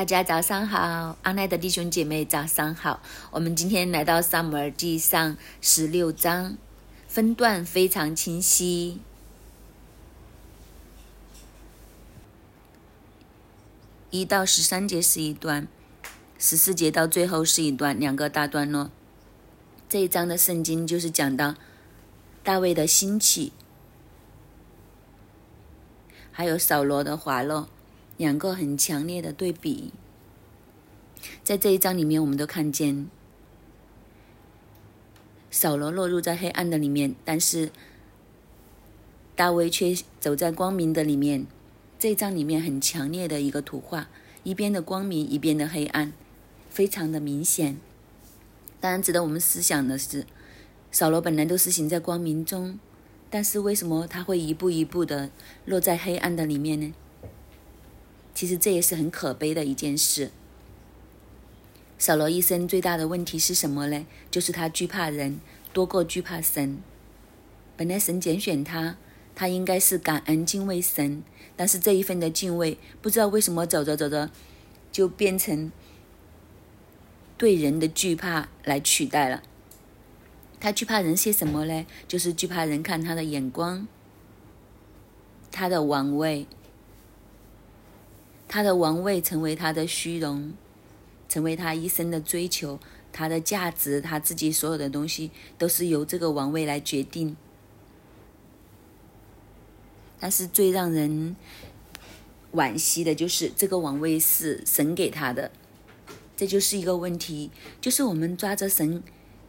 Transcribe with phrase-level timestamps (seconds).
[0.00, 3.02] 大家早上好，阿奈的弟兄姐妹早上好。
[3.32, 6.56] 我们今天来到萨姆尔记上十六章，
[7.06, 9.02] 分段非常清晰，
[14.08, 15.68] 一到十三节是一段，
[16.38, 18.90] 十四节到最后是一段，两个大段落。
[19.86, 21.56] 这一章的圣经就是讲到
[22.42, 23.52] 大卫的兴起，
[26.32, 27.68] 还有扫罗的滑落。
[28.20, 29.94] 两个很强烈的对比，
[31.42, 33.06] 在这一章里面，我们都看见
[35.50, 37.70] 扫罗落入在黑暗的里面，但是
[39.34, 41.46] 大卫却走在光明的里面。
[41.98, 44.10] 这一章里面很强烈的一个图画，
[44.44, 46.12] 一边的光明，一边的黑暗，
[46.68, 47.78] 非常的明显。
[48.80, 50.26] 当然，值得我们思想的是，
[50.92, 52.78] 扫罗本来都是行在光明中，
[53.30, 55.30] 但是为什么他会一步一步的
[55.64, 56.92] 落在黑暗的里面呢？
[58.40, 60.30] 其实这也是很可悲的一件事。
[61.98, 64.06] 扫罗一生最大的问题是什么呢？
[64.30, 65.40] 就是他惧怕人
[65.74, 66.78] 多过惧怕神。
[67.76, 68.96] 本来神拣选他，
[69.34, 71.22] 他应该是感恩敬畏神，
[71.54, 74.30] 但是这一份的敬畏，不知道为什么走着走着，
[74.90, 75.70] 就变成
[77.36, 79.42] 对人的惧怕来取代了。
[80.58, 81.84] 他惧怕人些什么呢？
[82.08, 83.86] 就是惧怕人看他的眼光，
[85.52, 86.46] 他的王位。
[88.52, 90.52] 他的王位成为他的虚荣，
[91.28, 92.80] 成为他一生的追求，
[93.12, 97.36] 他的价值，他自己所有的东西都是由这个王位来决定。
[100.18, 101.36] 但是最让人
[102.54, 105.52] 惋惜的就是这个王位是神给他的，
[106.36, 109.00] 这就是一个问题，就是我们抓着神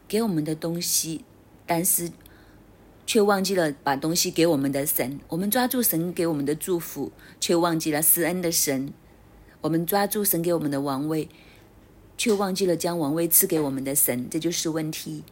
[0.06, 1.24] 给我们的东西，
[1.66, 2.12] 但是
[3.12, 5.20] 却忘记了把东西给我们的神。
[5.28, 7.12] 我们抓住神给我们的祝福。
[7.38, 8.94] 却忘记了施恩的神，
[9.60, 11.28] 我们抓住神给我们的王位，
[12.16, 15.24] 却忘记了将王位赐给我们的神，这就是问题。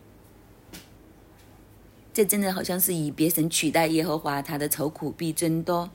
[2.13, 5.89] 这真的好像是以别神取代耶和华，他的愁苦必增多。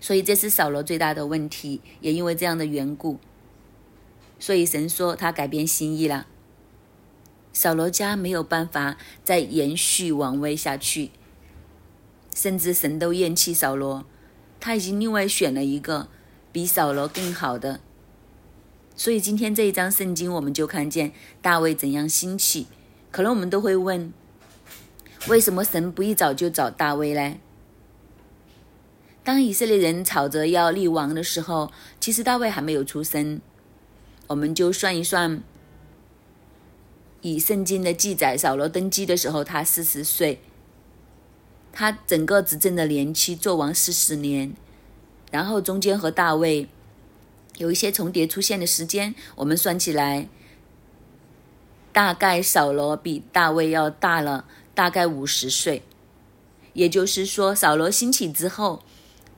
[0.00, 3.20] 所以这是扫罗最大的问题，也因为这样的缘故，
[4.40, 6.26] 所以神说他改变心意了。
[7.52, 11.10] 扫罗家没有办法再延续王位下去，
[12.34, 14.04] 甚至神都厌弃扫罗。
[14.58, 16.08] 他已经另外选了一个
[16.50, 17.80] 比扫罗更好的，
[18.94, 22.68] 所以今天这一章圣经，我们就看见大卫怎样兴起。
[23.10, 24.12] 可能我们都会问，
[25.28, 27.36] 为什么神不一早就找大卫呢？
[29.24, 31.70] 当以色列人吵着要立王的时候，
[32.00, 33.40] 其实大卫还没有出生。
[34.28, 35.42] 我们就算一算，
[37.22, 40.40] 以圣经的记载，扫罗登基的时候，他四十岁。
[41.72, 44.52] 他整个执政的年期做完四十年，
[45.30, 46.68] 然后中间和大卫
[47.56, 50.28] 有一些重叠出现的时间，我们算起来，
[51.90, 54.44] 大概扫罗比大卫要大了
[54.74, 55.82] 大概五十岁，
[56.74, 58.82] 也就是说，扫罗兴起之后，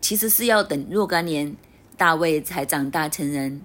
[0.00, 1.56] 其实是要等若干年，
[1.96, 3.60] 大卫才长大成人。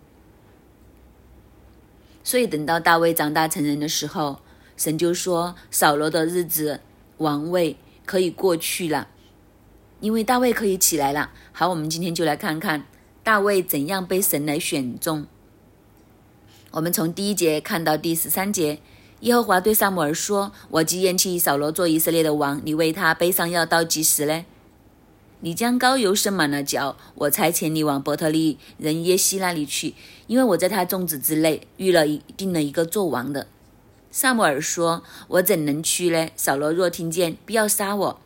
[2.30, 4.38] 所以等到大卫长大成人的时候，
[4.78, 6.82] 神就说扫罗的日子
[7.18, 7.76] 王位。
[8.06, 9.08] 可以过去了，
[10.00, 11.32] 因为大卫可以起来了。
[11.52, 12.86] 好，我们今天就来看看
[13.24, 15.28] 大卫怎样被神来选中。
[16.72, 18.80] 我们从第一节看到第十三节，
[19.22, 24.46] 耶和华对萨姆尔说：“我既厌弃扫罗做以色列的王，你为他悲伤要到几时呢？
[25.42, 29.96] 你将膏油盛满了脚，我差遣你往伯特利人耶西那里去，
[30.28, 33.48] 因为我在他众子之内遇了一定了一个做王的。”
[34.12, 36.30] 萨姆尔说：“我怎能去呢？
[36.36, 38.20] 扫罗若听见，必要杀我。”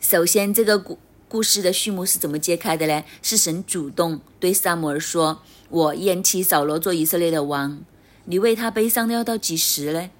[0.00, 0.98] 首先，这个故
[1.28, 3.04] 故事的序幕是怎么揭开的呢？
[3.22, 7.80] 是神主动对萨姆尔说：“我厌弃扫罗做以色列的王，
[8.24, 10.10] 你为他悲伤的要到几时呢？”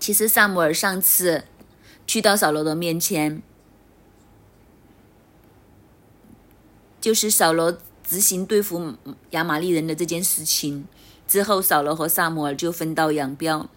[0.00, 1.44] 其实，萨姆尔上次
[2.06, 3.40] 去到扫罗的面前，
[7.00, 7.78] 就是扫罗。
[8.02, 8.94] 执行对付
[9.30, 10.84] 亚玛利人的这件事情
[11.28, 13.70] 之后，扫罗和萨摩尔就分道扬镳。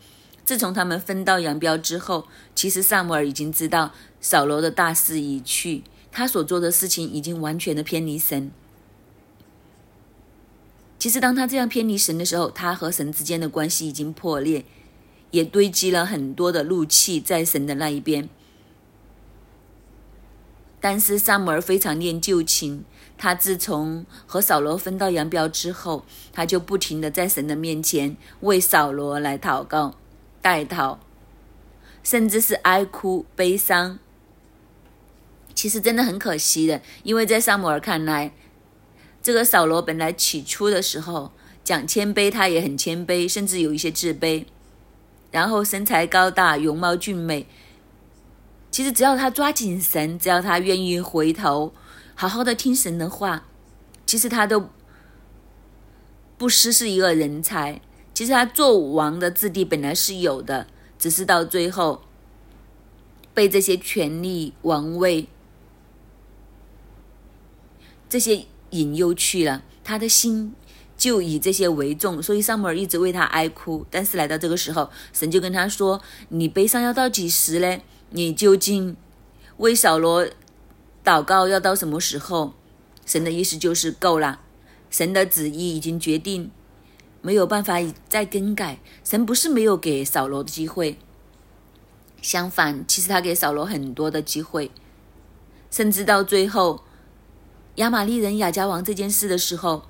[0.44, 2.26] 自从他们分道扬镳之后，
[2.56, 8.50] 其实萨摩尔已经知道扫罗的大势已去，他所做的事情已经完全的偏离神。
[10.98, 14.66] 其实，当他这样偏离神的时候，他和神之间的关系已经破裂，
[15.34, 18.30] 也堆积了很多的怒气在神的那一边。
[20.80, 22.86] 但是萨姆尔非常念旧情。
[23.16, 26.04] 他自从和扫罗分道扬镳之后，
[26.34, 29.96] 他就不停的在神的面前为扫罗来祷告、
[30.42, 30.98] 代祷，
[32.04, 34.00] 甚至是哀哭、悲伤。
[35.56, 38.34] 其实真的很可惜的，因为在萨姆尔看来，
[39.22, 41.32] 这个扫罗本来起初的时候
[41.64, 44.46] 讲谦卑，他也很谦卑，甚至有一些自卑，
[45.34, 47.48] 然后身材高大，容貌俊美。
[48.70, 51.74] 其实只要他抓紧神，只要他愿意回头，
[52.14, 53.46] 好好的听神的话，
[54.06, 54.70] 其实他都
[56.38, 57.82] 不失是一个人才。
[58.14, 60.68] 其实他做王的质地本来是有的，
[61.00, 62.04] 只是到最后
[63.34, 65.28] 被这些权力、王位。
[68.08, 70.54] 这些引诱去了，他的心
[71.04, 73.86] 就以这些为重，所以萨母尔一直为他哀哭。
[73.92, 76.02] 但是来到这个时候，神就跟他说
[76.32, 77.82] ：“你悲伤要到几时呢？
[78.12, 78.96] 你究竟
[79.58, 80.26] 为扫罗
[81.04, 82.54] 祷告要到什么时候？”
[83.06, 84.40] 神的意思就是够了，
[84.90, 86.50] 神的旨意已经决定，
[87.22, 88.80] 没有办法再更改。
[89.04, 90.98] 神不是没有给扫罗的机会，
[92.22, 94.72] 相反，其实他给扫罗很多的机会，
[95.70, 96.86] 甚至到最后。
[97.78, 99.88] 亚玛利人亚加王这件事的时候，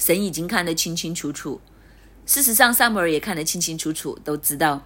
[0.00, 1.60] 神已经看得清清楚楚。
[2.24, 4.82] 事实上，萨姆尔也看得清清楚楚，都知道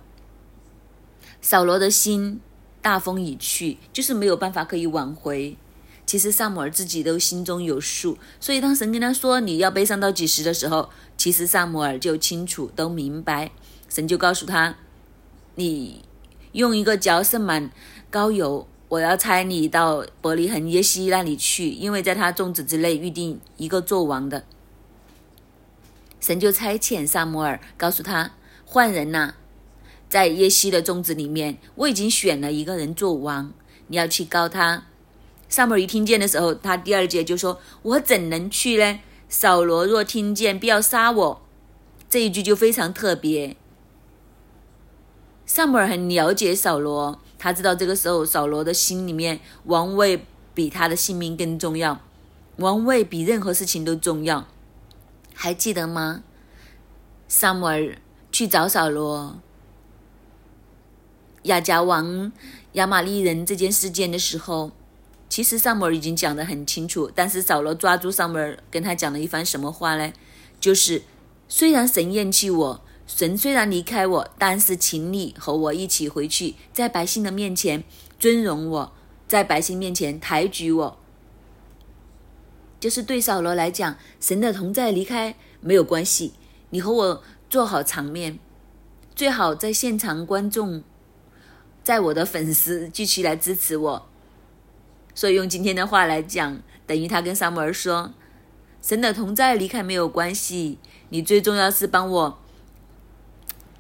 [1.41, 2.41] 扫罗的心
[2.83, 5.57] 大风已去，就是没有办法可以挽回。
[6.05, 13.53] 其实萨姆尔自己都心中有数，所以当神跟他说你要悲伤到几时的时候，其实萨姆尔就清楚都明白。
[13.89, 14.77] 神就告诉他，
[15.55, 16.05] 你
[16.53, 17.71] 用一个嚼盛满
[18.11, 18.67] 膏油。
[18.89, 24.45] 我要差你到伯利恒耶西那里去，因为在他众子之内预定一个做王的。
[26.25, 28.31] 神就差遣萨摩尔告诉他
[28.65, 29.35] 换人呐，
[30.09, 33.53] 在耶西的宗子里面，我已经选了一个人做王，
[33.89, 34.87] 你要去告他。
[35.51, 39.01] 萨摩尔一听见的时候，他第二节就说：“我怎能去呢？
[39.29, 41.43] 扫罗若听见，必要杀我。”
[42.09, 43.59] 这一句就非常特别。
[45.45, 47.21] 萨摩尔很了解扫罗。
[47.39, 50.25] 他知道这个时候，扫罗的心里面王位
[50.55, 52.01] 比他的性命更重要，
[52.57, 54.49] 王位比任何事情都重要。
[55.35, 56.23] 还记得吗？
[57.29, 57.99] 萨姆尔
[58.33, 59.39] 去找扫罗，
[61.43, 62.33] 亚甲王
[62.73, 64.71] 亚玛利人这件事件的时候，
[65.29, 70.13] 其实萨姆尔已经讲得很清楚，但是扫罗抓住萨姆尔，跟他讲了一番什么话呢？
[70.59, 71.03] 就是
[71.49, 72.81] 虽然神厌弃我。
[73.07, 77.85] 神虽然离开我，但是请你和我一起回去，在百姓的面前
[78.19, 78.93] 尊荣我，
[79.29, 80.99] 在百姓面前抬举我。
[82.85, 86.35] 就是对扫罗来讲，神的同在离开没有关系，
[86.69, 88.39] 你和我做好场面，
[89.15, 90.85] 最好在现场观众，
[91.83, 94.07] 在我的粉丝聚起来支持我。
[95.15, 98.13] 所以用今天的话来讲，等于他跟萨母尔说，
[98.83, 100.79] 神的同在离开没有关系，
[101.09, 102.39] 你最重要是帮我。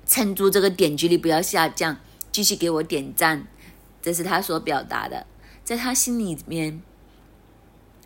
[0.06, 1.98] 撑住这个点击率不要下降，
[2.32, 3.46] 继续给我点赞，
[4.00, 5.26] 这是他所表达的。
[5.62, 6.80] 在他心里面，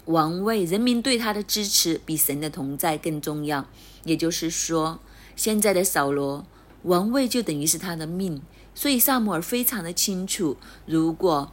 [0.09, 3.67] 王位、人民对他的支持比神的同在更重要。
[4.05, 4.99] 也就是说，
[5.37, 6.45] 现在的扫罗
[6.83, 8.43] 王位就等于是他的命。
[8.75, 10.57] 所以萨姆尔非常的清楚，
[10.87, 11.53] 如果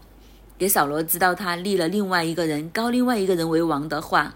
[0.57, 4.35] 给扫罗知道他立了另外一个人，高另外一个人为王的话，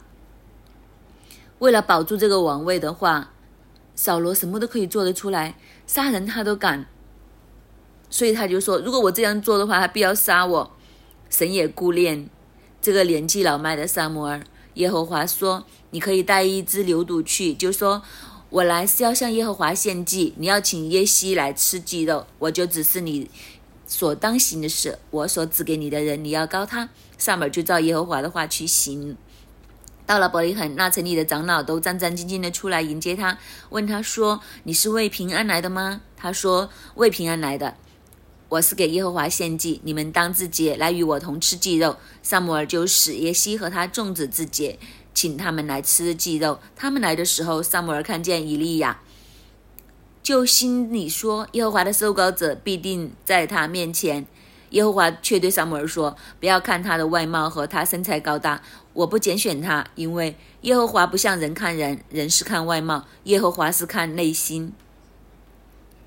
[1.59, 3.31] 为了保住这个王位的话。
[3.95, 6.85] 扫罗什么都可以做得出来，杀人他都敢，
[8.09, 10.71] 所以他就说：“如果我这样做的话，他必要杀我。”
[11.29, 12.29] 神也顾念
[12.81, 14.43] 这个年纪老迈的萨摩尔。
[14.75, 18.01] 耶和华说：“你可以带一只牛犊去，就说
[18.49, 23.29] 我来是要向耶和华献祭，你要请耶西来吃鸡肉，我就指示你
[23.85, 24.97] 所当行的事。
[25.11, 26.87] 我所指给你的人，你要告他。”
[27.17, 29.17] 萨摩尔就照耶和华的话去行。
[30.05, 33.37] 到了伯利恒，那城里的长老都战战兢兢地出来迎接他，
[33.69, 37.75] 问他说：“你是为平安来的吗？”他说：“为平安来的，
[38.49, 44.79] 我是给耶和华献祭，你们当自己来与我同吃祭肉。”萨姆尔就使耶西和他众子自己，
[45.13, 46.59] 请他们来吃祭肉。
[46.75, 49.01] 他们来的时候，萨姆尔看见以利亚，
[50.23, 54.25] 就心里说：“耶和华的受膏者必定在他面前。”
[54.71, 58.61] 耶和华却对萨姆尔说：“不要看他的外貌和他身材高大，
[58.93, 64.73] 我不拣选他，因为耶和华不像人看人，人是看外貌，耶和华是看内心。”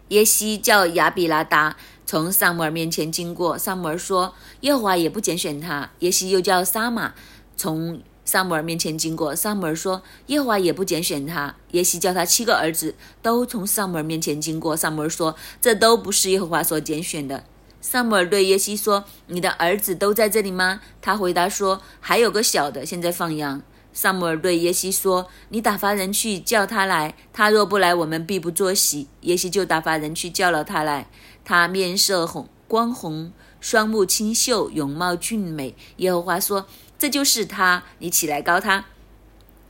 [0.08, 7.14] 耶西叫亚比拉达从萨姆尔面前经过，萨姆尔说：“耶和华也不拣选他。”耶西又叫撒玛
[7.56, 17.44] 从萨姆尔面前经过，萨姆尔说：“耶和华也不拣选他。”耶西叫他七个儿子都从萨姆尔面前经过，萨姆尔说：“这都不是耶和华所拣选的。”
[17.80, 27.14] 萨姆尔对耶西说：“你的儿子都在这里吗？”他回答说：“还有个小的，现在放羊。”萨姆尔对耶西说：“你打发人去叫他来。
[27.32, 31.08] 他若不来，我们必不作喜。”耶西就打发人去叫了他来。
[31.44, 35.74] 他面色红光红，双目清秀，容貌俊美。
[35.96, 36.66] 耶和华说
[36.98, 38.86] ：“这就是他，你起来膏他。”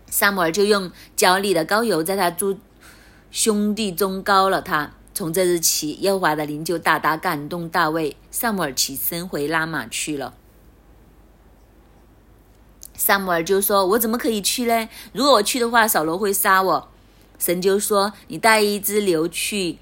[0.08, 2.58] 萨姆尔就用焦里的膏油在他诸
[3.30, 4.92] 兄弟中膏了他。
[5.14, 8.16] 从这日起，耶和华的灵就大大感动大卫。
[8.30, 10.34] 萨姆尔起身回拉玛去了。
[12.94, 14.88] 萨姆尔就说：“我怎么可以去呢？
[15.12, 16.88] 如果我去的话，扫罗会杀我。”
[17.38, 19.78] 神就说：“你带一只牛去，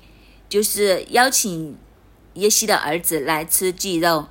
[0.51, 1.79] 就是邀请
[2.35, 4.27] 耶西的儿子来吃祭肉。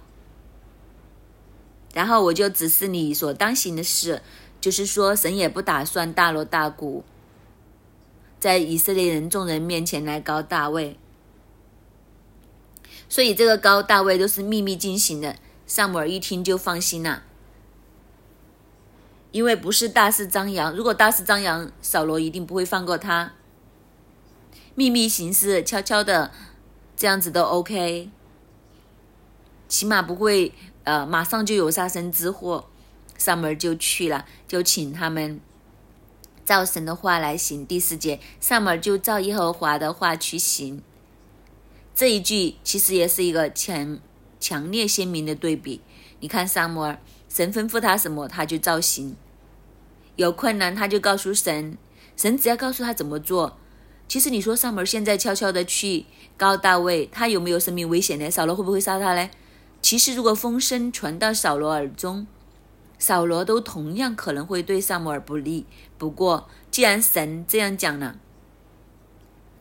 [1.91, 4.21] 然后我就指示你所当行的事，
[4.61, 7.03] 就是说，神也不打算大锣大鼓，
[8.39, 10.99] 在以色列人众人面前来高大卫。
[13.09, 15.37] 所以这个高大卫都是秘密进行的。
[15.65, 17.23] 萨姆尔一听就放心了。”
[19.31, 23.33] 因为不是大肆张扬，如果大肆张扬，扫罗一定不会放过他。
[24.79, 26.31] 秘密行事，悄悄的，
[26.95, 28.09] 这样子都 OK，
[29.67, 30.53] 起码不会
[30.85, 32.69] 呃马上就有杀身之祸。
[33.17, 35.41] 上门就去了，就请他们
[36.45, 37.65] 照神的话来行。
[37.65, 40.81] 第四节，上门就照耶和华的话去行。
[41.93, 43.99] 这一句其实也是一个强
[44.39, 45.81] 强烈鲜明的对比。
[46.21, 46.97] 你看，萨摩尔。
[47.27, 49.17] 神吩咐他什么，他就照行。
[50.15, 51.77] 有困难，他就告诉神，
[52.15, 53.57] 神只要告诉他怎么做。
[54.09, 58.29] 其实你说上门现在悄悄的去告大卫，他有没有生命危险呢？
[58.31, 59.29] 扫罗会不会杀他呢？
[59.83, 62.25] 其实如果风声传到扫罗耳中，
[62.97, 65.67] 扫罗都同样可能会对萨摩尔不利。
[65.99, 68.15] 不过既然神这样讲了，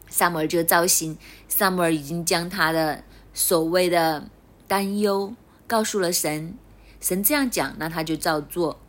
[0.08, 1.18] 萨摩尔就照行。
[1.46, 4.30] 萨摩尔已经将他的所谓的
[4.66, 5.34] 担忧
[5.66, 6.56] 告诉了神。
[7.02, 8.80] 神这样讲，那他就照做。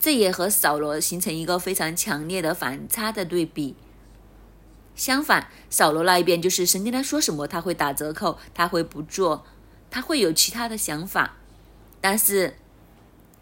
[0.00, 3.76] 这也和扫罗形成一个非常强烈的反差的对比。
[4.94, 9.44] 相反，扫罗那一边就是神跟他说什么，他会打折扣，他会不做，
[9.90, 11.36] 他会有其他的想法。
[12.00, 12.56] 但是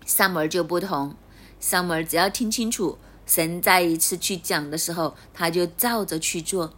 [0.04, 1.16] 萨摩尔就不同，
[1.58, 6.74] 萨摩尔只要听清楚神再一次去讲的时候，他就照着去做。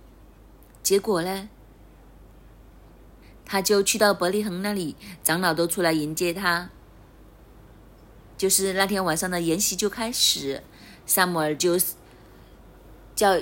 [0.82, 1.48] 结果呢？
[3.44, 6.70] 他就去到伯利恒那里，长老都出来迎接他。
[8.38, 10.62] 就是那天晚上的筵席就开始，
[11.04, 11.78] 萨姆尔就
[13.14, 13.38] 叫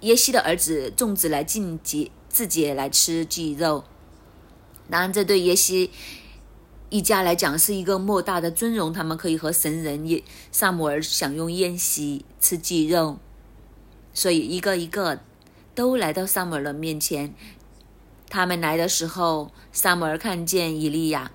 [0.00, 3.84] 耶西的儿子众子来进节自己来吃鸡肉。
[4.90, 5.90] 当然，这对耶西
[6.88, 13.18] 一家来讲是一个莫大的尊荣，他们可以和神人耶萨姆尔享用宴席吃鸡肉，
[14.12, 15.20] 所以一个一个
[15.74, 17.34] 都来到萨姆尔的面前。
[18.28, 21.30] 他们来的时候，萨姆尔看见以利亚，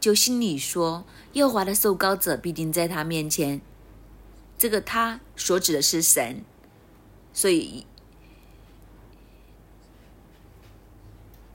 [0.00, 3.60] 就心里说：“耶和华的受膏者必定在他面前。”
[4.58, 6.44] 这个他所指的是神，
[7.34, 7.84] 所以，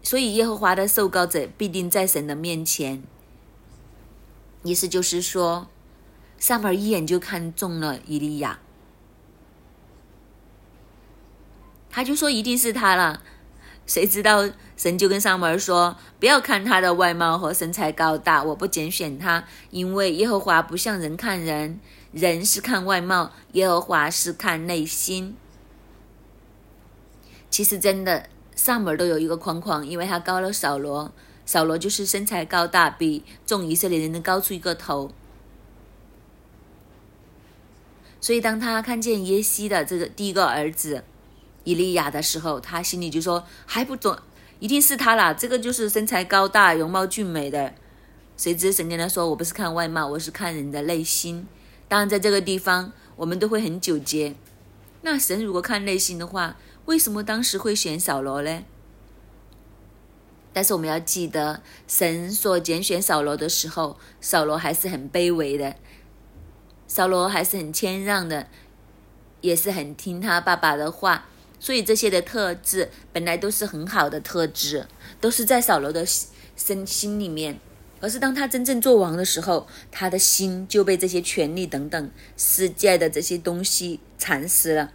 [0.04, 3.02] 所以耶和华的受膏者必定在神的面前。
[4.62, 5.68] 意思就是说，
[6.38, 8.60] 萨姆尔一眼就看中了以利亚，
[11.90, 13.24] 他就说：“一定是他了。”
[13.88, 21.80] 谁知道神就跟萨母尔说：“不要看他的外貌和身材高大，我不拣选他，因为耶和华不像人看人，
[22.12, 25.36] 人是看外貌，耶和华是看内心。”
[27.50, 31.12] 其实真的，萨母尔都有一个框框，因为他高了扫罗，
[31.46, 35.12] 扫罗就是身材高大，比众以色列人能高出一个头。
[38.22, 41.04] 所以当他看见耶西的这个第一个儿子。
[41.66, 44.18] 以利亚的时候，他心里就说：“还不准，
[44.60, 45.34] 一定是他啦！
[45.34, 47.74] 这个就是身材高大、容貌俊美的。”
[48.38, 51.46] 谁知神跟他说：“我不是看外貌，我是看人的内心。”
[51.88, 54.34] 当然，在这个地方，我们都会很纠结。
[55.02, 56.56] 那神如果看内心的话，
[56.90, 58.64] 为什么当时会选扫罗呢？
[60.52, 65.76] 但是我们要记得，神所拣选扫罗的时候，扫罗还是很卑微的，
[66.88, 68.48] 扫罗还是很谦让的，
[69.42, 71.28] 也是很听他爸爸的话。
[71.60, 74.88] 所以这些的特质本来都是很好的特质，
[75.22, 76.04] 都是在扫罗的
[76.56, 77.60] 身心里面。
[78.02, 84.94] 可是当他真正做王的时候，他的心就被这些权力等等世界的这些东西蚕食了。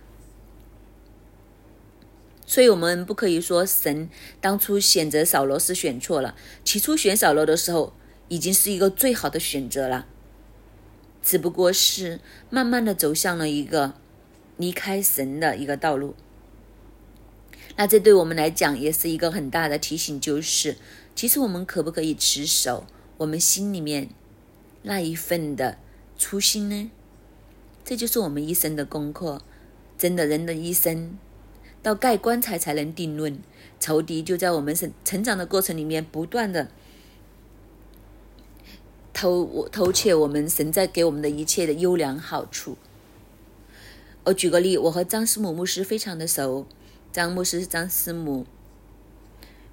[2.47, 4.09] 所以我们不可以说神
[4.41, 6.35] 当初选择扫罗是选错了。
[6.65, 7.93] 起初选扫罗的时候，
[8.29, 10.07] 已经是一个最好的选择了，
[11.23, 12.21] 只不过是
[12.51, 13.95] 慢慢的走向了一个
[14.57, 16.15] 离开神的一个道路。
[17.77, 20.77] 那这对我们来讲也是一个很大的提醒，就是
[21.15, 22.87] 其实我们可不可以持守
[23.17, 24.11] 我们心里面
[24.83, 25.79] 那一份的
[26.19, 26.91] 初心呢？
[27.85, 29.43] 这就是我们一生的功课。
[29.97, 31.19] 真的，人的一生
[31.85, 33.39] 到盖棺材才能定论。
[33.79, 36.69] 仇敌就在我们成成长的过程里面不断的
[39.13, 42.79] 偷偷窃我们神在给我们的一切的优良好处。
[44.25, 46.67] 我举个例，我和张师母牧师非常的熟，
[47.13, 48.47] 张牧师是张师母，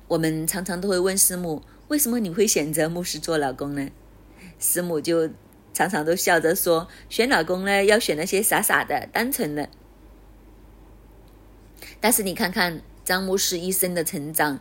[0.09, 3.89] 我们常常都会问师母，为什么你会选择牧师做老公呢？
[4.59, 5.29] 师母就
[5.73, 9.69] 常常都笑着说，选老公呢要选那些傻傻的、单纯的。
[12.01, 14.59] 但是你看看张牧师一生的成长，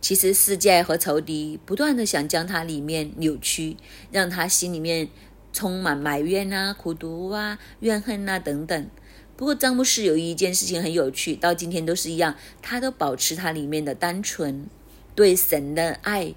[0.00, 3.76] 其实世界和仇敌不断的想将他里面扭曲，
[4.10, 5.10] 让他心里面。
[5.56, 8.90] 充满埋怨啊、苦毒啊、怨恨啊等等。
[9.36, 14.66] 不过张牧师有一件事情很有趣，到今天都是一样，他都保持他里面的单纯，
[15.14, 16.34] 对神的爱，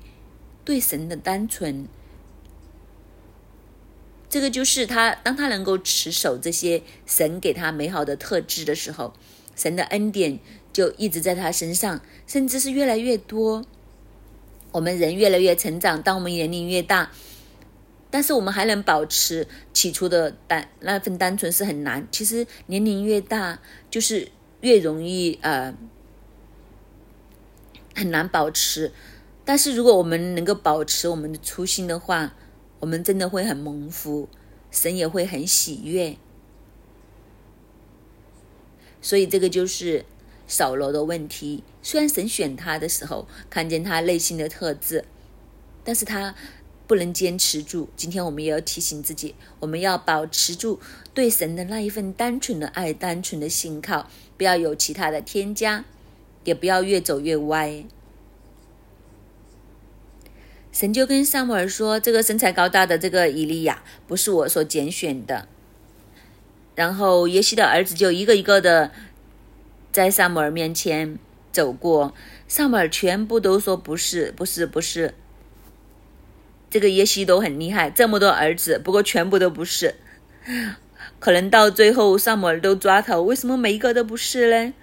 [0.64, 1.88] 对神的单纯。
[4.30, 9.14] 这个就是他，当他能够持守这些神给他美好的特质的时候，
[9.56, 10.40] 神的恩典
[10.74, 13.66] 就一直在他身上，甚至是越来越多。
[14.74, 17.10] 我们人越来越成长，当我们年龄越大。
[18.10, 22.08] 但是我们还能保持起初的单那份单纯是很难。
[22.12, 24.30] 其实年龄越大，就是
[24.62, 25.74] 越容易呃
[27.96, 28.92] 很难保持。
[29.44, 32.34] 但是如果我们能够保持我们的初心的话，
[32.80, 34.30] 我们真的会很蒙福，
[34.72, 36.18] 神也会很喜悦。
[39.02, 40.06] 所以这个就是
[40.48, 41.64] 扫罗的问题。
[41.82, 45.06] 虽然神选他的时候看见他内心的特质，
[45.84, 46.36] 但是他。
[46.88, 47.90] 不能坚持住。
[47.98, 50.80] 今天我们也要提醒自己，我们要保持住
[51.14, 55.84] 对神的那一份单纯的爱、单纯的信靠，不要有其他的添加，
[56.46, 57.84] 也不要越走越歪。
[60.78, 65.48] 神就跟萨姆尔说：“这个身材高大的这个以利亚不是我所拣选的。”
[66.76, 68.92] 然后耶西的儿子就一个一个的
[69.92, 71.18] 在萨姆尔面前
[71.52, 72.14] 走过，
[72.48, 75.16] 萨姆尔全部都说：“不是，不是，不是。”
[76.70, 79.96] 这个耶西都很厉害，这么多儿子，不过全部都不是。
[81.18, 84.76] 可能到最后，萨摩尔都抓头，为什么每一个都不是呢？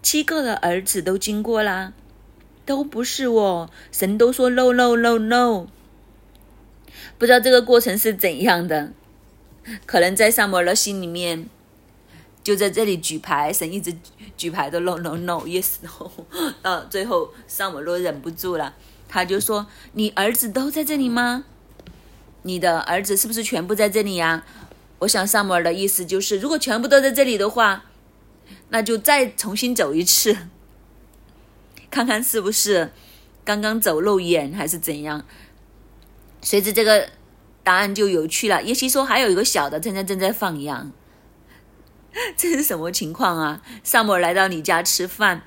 [0.00, 1.92] 七个的儿子都经过啦，
[2.70, 3.70] 都不是我。
[3.90, 5.66] 神都说 no no no no。
[7.18, 8.92] 不知道这个过程是怎样的？
[9.86, 11.48] 可能在萨摩尔的心里面，
[12.44, 13.92] 就在这里举牌，神一直
[14.36, 16.12] 举牌的 no no no yes no。
[16.62, 18.76] 到最后，萨摩尔忍不住了。
[19.08, 21.44] 他就说：“你儿子都在这里吗？
[22.42, 24.44] 你的儿子是不是全部在这里呀？”
[25.00, 27.86] 我想萨摩尔的意思就是，如果全部都在这里的话，
[28.68, 30.36] 那就再重新走一次，
[31.90, 32.92] 看看是不是
[33.44, 35.24] 刚刚走漏眼还是怎样。
[36.40, 37.10] 随着这个
[37.62, 38.62] 答案就有趣了。
[38.62, 40.92] 耶西说：“还有一个小的，正在正在放羊，
[42.36, 45.42] 这是什么情况啊？”萨摩来到你家吃饭，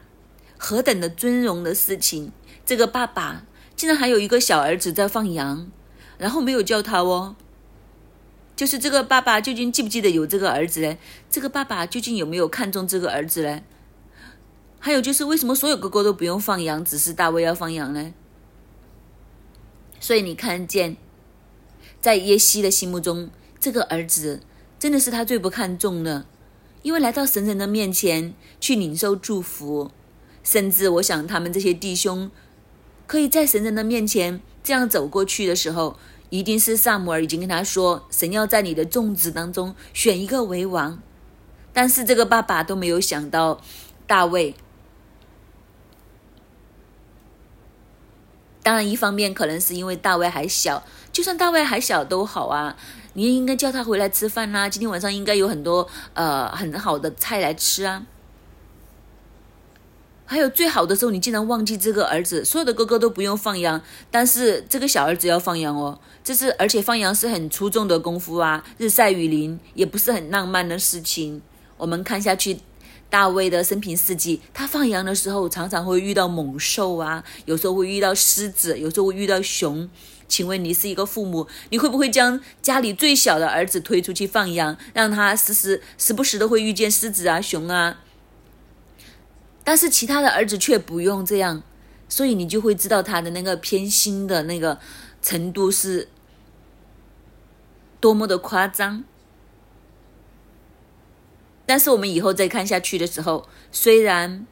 [0.58, 2.32] 何等的尊荣的事情！
[2.65, 3.45] 这个爸爸。
[3.75, 5.69] 竟然还有一个小儿子在放羊，
[6.19, 7.36] 然后没有叫他哦。
[8.56, 10.95] 就是这个爸爸究竟记不记得有这个儿子呢？
[11.27, 13.62] 这个爸爸究竟有没有看中这个儿子呢？
[14.86, 18.13] 还有就是为什么所有哥哥都不用放羊，只是大卫要放羊呢？
[20.02, 20.98] 所以你看见，
[22.02, 23.30] 在耶西的心目中，
[23.62, 24.41] 这个儿子
[24.78, 26.26] 真的是他最不看重的，
[26.82, 29.89] 因为来到神人的面前去领受祝福，
[30.43, 32.30] 甚至我想他们这些弟兄。
[33.08, 35.98] 可以在神人的面前这样走过去的时候，
[36.30, 41.02] 一定是萨姆尔已经跟他说，神要在你的众子当中选一个为王。
[41.72, 43.62] 但是这个爸爸都没有想到
[44.06, 44.54] 大卫。
[48.63, 52.76] 当然，一方面可能是因为大卫还小，就算大卫还小都好啊，
[53.13, 54.69] 你也应该叫他回来吃饭啦。
[54.69, 58.06] 今天晚上应该有很多呃很好的菜来吃啊。
[60.26, 62.43] 还有最好的时候，你竟然忘记这个儿子。
[62.45, 65.99] 所有的哥哥都不用放羊，但是这个小儿子要放羊哦。
[66.23, 71.41] 这是而且放羊是很出众的功夫啊，日晒雨淋也不是很浪漫的事情。
[71.76, 72.62] 我们看下去，
[73.13, 79.88] 大卫的生平事迹，他放羊的时候常常会遇到猛兽啊，有时候会遇到狮子，有时候会遇到熊。
[80.28, 87.99] 请问你是一个父母，你会不会将家里最小的儿子推出去放羊，让他时时时不时的会遇见狮子啊、熊啊？
[89.63, 91.62] 但是其他的儿子却不用这样，
[92.10, 94.80] 所以你就会知道他的那个偏心的那个
[95.21, 96.10] 程度是
[97.99, 99.04] 多么的夸张。
[101.65, 104.45] 但是我们以后再看下去的时候，虽然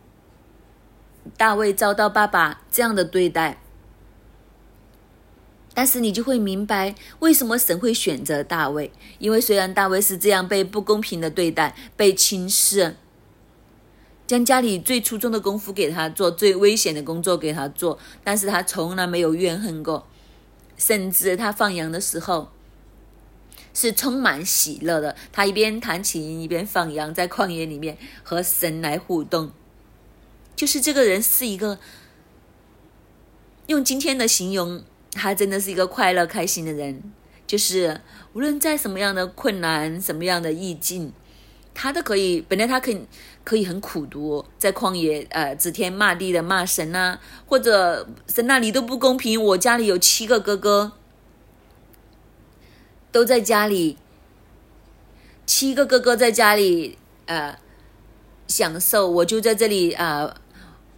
[1.38, 3.62] 大卫遭到爸爸这样的对待，
[5.74, 12.96] 但是你就会明白为什么神会选择大卫，因为虽然大卫是这样被不公平的对待、被轻视。
[14.28, 20.08] 将家里最出众的功夫给他做，最危险的工作给他做，但是他从来没有怨恨过，
[20.78, 22.50] 甚至他放羊的时候
[23.74, 25.16] 是充满喜乐的。
[25.32, 29.52] 他一边弹琴一边放羊，在旷野里面和神来互动。
[30.56, 31.80] 就是这个人是一个，
[33.68, 37.02] 用今天的形容，他真的是一个快乐开心的人。
[37.48, 38.00] 就是
[38.34, 41.12] 无论在什么样的困难、什么样的意境，
[41.74, 42.40] 他都可以。
[42.48, 43.06] 本来他可以
[43.44, 49.44] 可以很苦读，在旷野呃指天骂地的骂神啊，或者神那里都不公平。
[49.44, 50.94] 我家里有七个哥哥，
[53.12, 53.98] 都在家里，
[55.46, 57.58] 七个哥哥在家里呃
[58.48, 60.36] 享受，我就在这里啊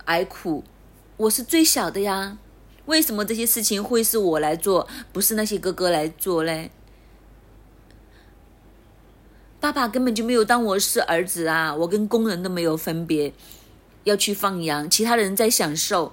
[0.05, 0.63] 挨苦。
[1.17, 2.37] 我是最小的呀。
[2.85, 6.69] 为什么这些事情会是我来做，不是那些哥哥来做嘞？
[9.61, 11.73] 爸爸根本就没有当我是儿子啊！
[11.73, 13.33] 我跟工人都没有分别，
[14.03, 16.11] 要去放羊，其他人在享受。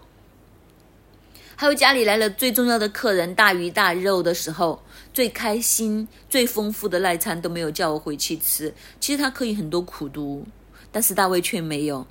[1.57, 4.81] 还有家里来了最重要的客人，大鱼大肉的时候，
[5.13, 8.75] 最开心、最丰富的赖餐都没有叫我回去吃。
[9.01, 10.47] 其实他可以很多苦读，
[10.93, 12.07] 但是大卫却没有。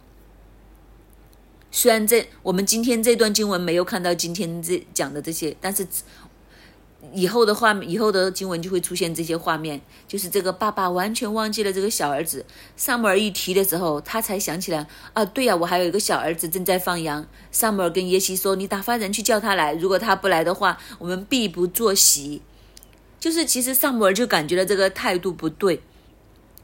[1.71, 5.87] 虽然这我们今天这段经文没有看到今天这讲的这些，但是
[7.13, 12.45] 以后的画面，以后的经文就会出现这些画面，就是这个爸爸完全忘记了这个小儿子。
[12.75, 17.25] 萨姆尔一提的时候，他才想起来啊，对呀，我还有一个小儿子正在放羊。
[17.51, 22.41] 萨姆尔跟耶西说：“你打发人去叫他来，如果他不来的话，我们必不坐席。”
[23.19, 25.81] 就是其实萨姆尔就感觉到这个态度不对，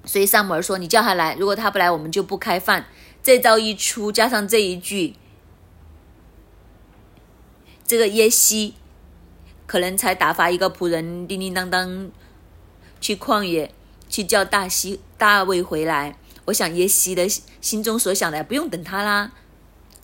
[0.05, 2.85] 所以萨姆尔说：“你叫他来，如果他不来，我们就不开饭。”
[3.21, 5.15] 这招一出，加上这一句，
[7.85, 8.75] 这个耶西
[9.65, 12.11] 可能才打发一个仆人叮叮当当
[13.01, 13.73] 去旷野
[14.07, 16.15] 去叫大西大卫回来。
[16.45, 17.27] 我想耶西的
[17.59, 19.31] 心中所想的，不用等他啦，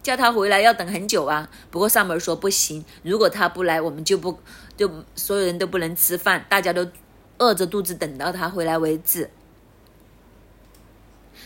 [0.02, 1.48] 叫他回来要等很久啊。
[1.70, 4.40] 不过萨姆尔说不行，如果他不来，我们就不
[4.82, 6.88] 就所有人都不能吃饭，大家都
[7.38, 9.30] 饿着肚子等到他回来为止。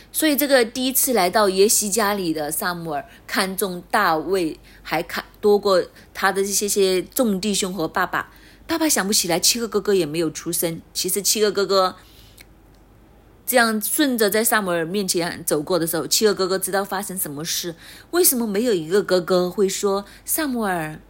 [0.10, 8.32] 所以，这个第一次来到耶西家里的萨姆尔，看中大卫，还看多过他的这些些众弟兄和爸爸。
[8.66, 10.82] 爸爸想不起来，七个哥哥也没有出生。
[10.94, 11.98] 其实，七个哥哥
[13.46, 17.76] 这样顺着在萨姆尔面前走过的时候，七个哥哥知道发生什么事。
[18.12, 21.02] 为什么没有一个哥哥会说：“萨姆尔，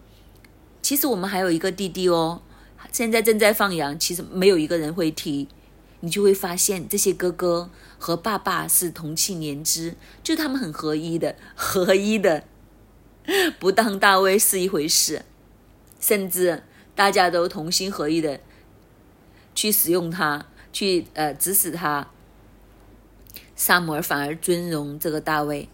[0.86, 2.43] 其实我们还有一个弟弟哦，
[2.91, 5.48] 现在正在放羊。”其实没有一个人会提。
[6.02, 12.43] 你就会发现，这些哥哥和爸爸是同气连枝，就他们很合一的， 合一的，
[13.58, 15.26] 不当大卫是一回事，
[16.00, 16.62] 甚至
[16.93, 18.39] 大家都同心合意的
[19.56, 22.08] 去使用他，去呃指使他。
[23.56, 25.67] 萨姆尔反而尊荣这个大卫，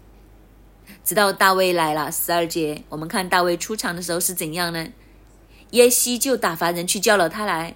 [1.04, 4.88] 直到大卫来了十二节，我们看大卫出场的时候是怎样呢？
[5.72, 7.74] 耶西就打发人去叫了他来。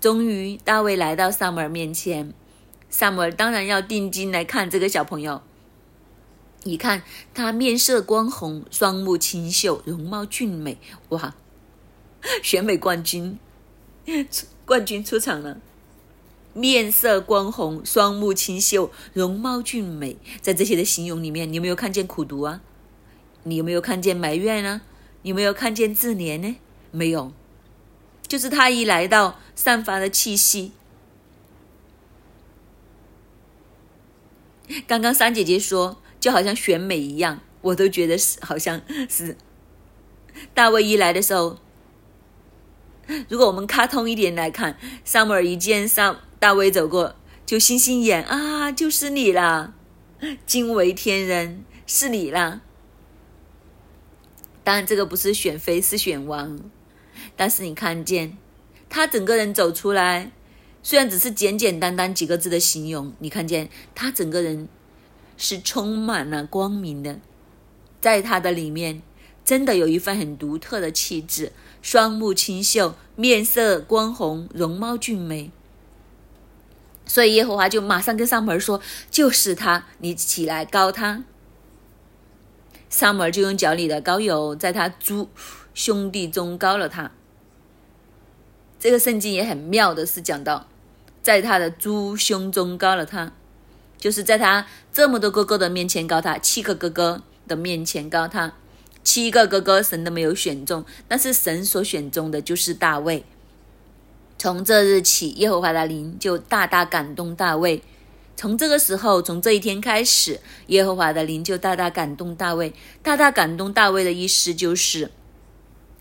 [0.00, 2.32] 终于，大卫来到萨姆尔面前。
[2.88, 5.42] 萨姆尔当然要定睛来看这个小朋友。
[6.64, 7.02] 一看
[7.32, 10.78] 他面色光红，双目清秀，容貌俊美。
[11.10, 11.34] 哇，
[12.42, 13.38] 选美冠军，
[14.64, 15.58] 冠军出场了。
[16.52, 20.16] 面色光红，双目清秀，容貌俊美。
[20.40, 22.60] 在这些的形容里面，你有没有看见苦读啊？
[23.44, 24.82] 你有没有看见埋怨呢？
[25.22, 26.56] 有没有看见自怜呢？
[26.90, 27.32] 没有。
[28.26, 30.72] 就是他一来到，散发的气息。
[34.86, 38.80] 刚刚三姐姐说，就好像选美一样，我都觉得是，好像
[39.10, 39.36] 是。
[40.54, 41.58] 大卫一来的时候，
[43.28, 49.74] 如果我们卡通一点来看，萨姆尔一见萨大卫走过，就星星眼啊，就是你啦，
[50.46, 52.60] 惊为天人，是你啦。
[54.70, 56.60] 当然，这个不是选妃，是选王。
[57.34, 58.38] 但是你看见
[58.88, 60.30] 他整个人走出来，
[60.80, 64.68] 虽然只是简简单单几个字的形容，你看见他整个人
[65.36, 67.18] 是充满了光明的，
[68.00, 69.02] 在他的里面
[69.44, 71.50] 真的有一份很独特的气质，
[71.82, 75.50] 双目清秀，面色光红，容貌俊美。
[77.04, 78.80] 所以耶和华就马上跟上门说
[79.10, 81.24] ：“就是他，你起来膏他。”
[82.90, 85.30] 萨姆尔就用脚里的膏油在他诸
[85.72, 87.10] 兄弟中膏了他。
[88.78, 90.66] 这个圣经也很妙的是讲到，
[91.22, 93.32] 在他的诸兄中高了他，
[93.96, 98.54] 就是在他这么多哥哥的面前高他，七个哥哥的面前高他，
[99.04, 103.24] 七个哥哥神都没有选中，但是神所选中的就是大卫。
[104.38, 107.82] 从这日起，耶和华的灵就大大感动大卫，
[108.36, 112.72] 从这个时候，从这一天开始，耶和华的灵就大大感动大卫。
[113.02, 115.10] 大大感动大卫的意思就是，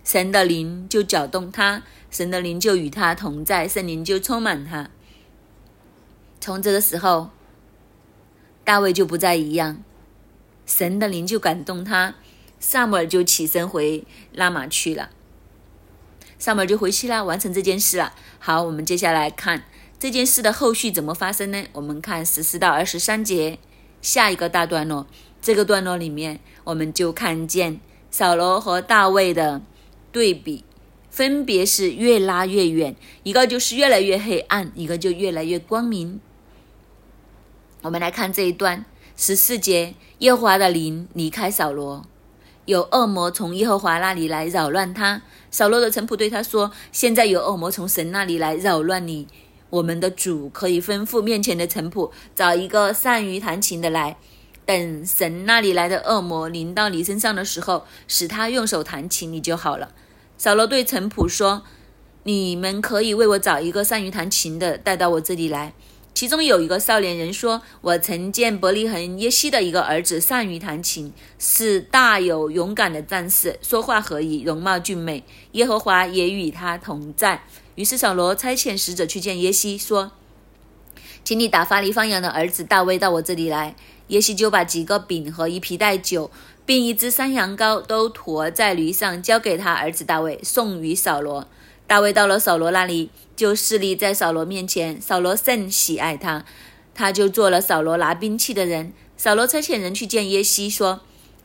[0.05, 4.89] 神的灵就搅动他，神的灵就与他同在，圣灵就充满他。
[6.39, 7.31] 从这个时候，
[8.63, 9.83] 大卫就不再一样，
[10.65, 12.15] 神的灵就感动他，
[12.57, 15.09] 萨姆尔就起身回拉玛去了。
[16.37, 18.13] 萨姆尔就回去了，完成这件事了。
[18.39, 19.65] 好，我们接下来看。
[19.99, 21.61] 这件事的后续怎么发生呢？
[21.73, 23.59] 我们看十四到二十三节
[24.01, 25.05] 下一个大段落。
[25.41, 29.61] 这个段落里面，我们就看见扫罗和大卫的
[30.13, 30.63] 对比，
[31.09, 36.21] 分别是越拉越远，一个就是越来越黑暗，一个就越来越光明。
[37.81, 38.85] 我们来看这一段
[39.17, 42.05] 十四节：耶和华的灵离开扫罗，
[42.63, 45.21] 有恶魔从耶和华那里来扰乱他。
[45.51, 49.27] 扫罗的臣仆对他说：“现在有恶魔从神那里来扰乱你。”
[49.69, 54.17] 我们的主可以吩咐面前的臣仆找一个善于弹琴的来，
[54.65, 59.91] 等神那里来的恶魔临到你身上的时候，使他用手弹琴，你就好了。
[60.37, 61.63] 扫罗对臣仆说
[62.23, 65.73] ：“你们可以为我找一个善于弹琴的带到我这里来。”
[66.15, 75.23] 其中有一个少年人说：“我曾见伯利恒耶西的一个儿子善于弹琴，是大有勇敢的战士，说话和宜，容貌俊美。
[75.51, 77.43] 耶和华也与他同在。”
[77.79, 80.11] 于是扫罗差遣使者去见耶西，说
[81.23, 83.73] ：“请你打发离放羊的儿子大卫到我这里来。”
[84.09, 86.29] 耶西就把几个饼和一皮带酒，
[86.65, 91.47] 并一只山羊羔都驮在驴上，交给他儿子大卫，送与扫罗。
[91.87, 94.99] 大卫到了扫罗那里，就侍立在扫罗面前。
[94.99, 96.43] 扫罗甚喜爱他，
[96.93, 98.91] 他就做了扫罗拿兵器的人。
[99.15, 100.99] 扫罗差遣人去见耶西，说：“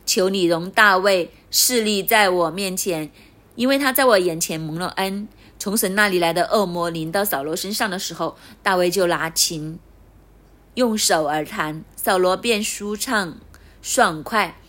[0.05, 3.09] 求你容大卫侍立在我面前，
[3.55, 9.79] 因为他在我眼前蒙了恩。”从神那里来的恶魔临到扫罗身上的时候，大卫就拿琴，
[10.75, 13.37] 用手而弹，扫罗便舒畅
[13.81, 14.59] 爽快，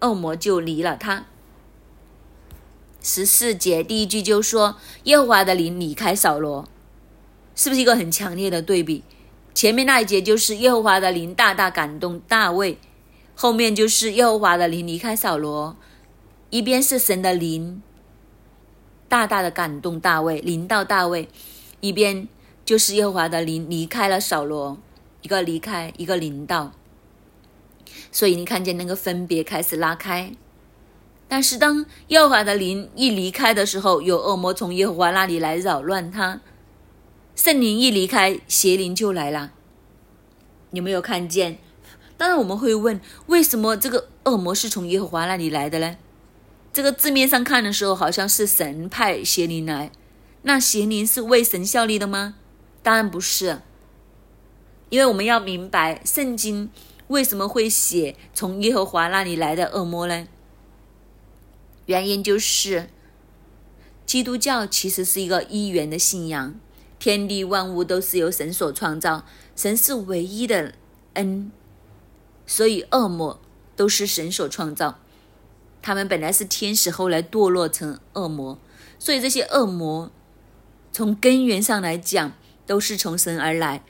[0.00, 1.26] 恶魔就离了他。
[3.02, 6.68] 十四节第一句就说耶和华的灵离开扫罗，
[7.54, 9.02] 是不是一个很强烈的对比？
[9.54, 12.78] 前面那一节就是耶和华的灵大大感动大卫，
[13.34, 15.76] 后面就是耶和华的灵离开扫罗，
[16.50, 17.82] 一边是神的灵。
[19.10, 21.28] 大大的感动大卫，临到大卫，
[21.80, 22.28] 一边
[22.64, 24.78] 就是耶和华的灵离开了扫罗，
[25.22, 26.70] 一个离开，一个临到，
[28.12, 30.32] 所以你看见那个分别开始拉开。
[31.26, 36.40] 但是当耶和华的灵一离开的时候，有恶魔从耶和华那里来扰乱他，
[37.34, 39.50] 圣灵一离开，邪灵就来了。
[40.70, 41.58] 有没有看见？
[42.16, 45.96] 当然我们会问，为什么这个恶魔是从耶和华那里来的呢？
[46.72, 49.90] 这个字面上看的时候，好像是神派邪灵来，
[50.42, 52.36] 那邪灵是为神效力的吗？
[52.82, 53.60] 当然不是，
[54.88, 56.70] 因为我们要明白圣经
[57.08, 60.28] 为什么会写从耶和华那里来的恶魔呢？
[61.86, 62.88] 原因就是
[64.06, 66.54] 基督教其实是一个一元的信仰，
[67.00, 70.74] 天地万物都是由神所创造，神是唯一的
[71.14, 71.50] 恩，
[72.46, 73.40] 所以恶魔
[73.74, 75.00] 都是神所创造。
[75.82, 78.58] 他们本来是天使，后来堕落成恶魔，
[78.98, 80.10] 所以这些恶魔
[80.92, 82.32] 从根源上来讲
[82.66, 83.82] 都是从神而来。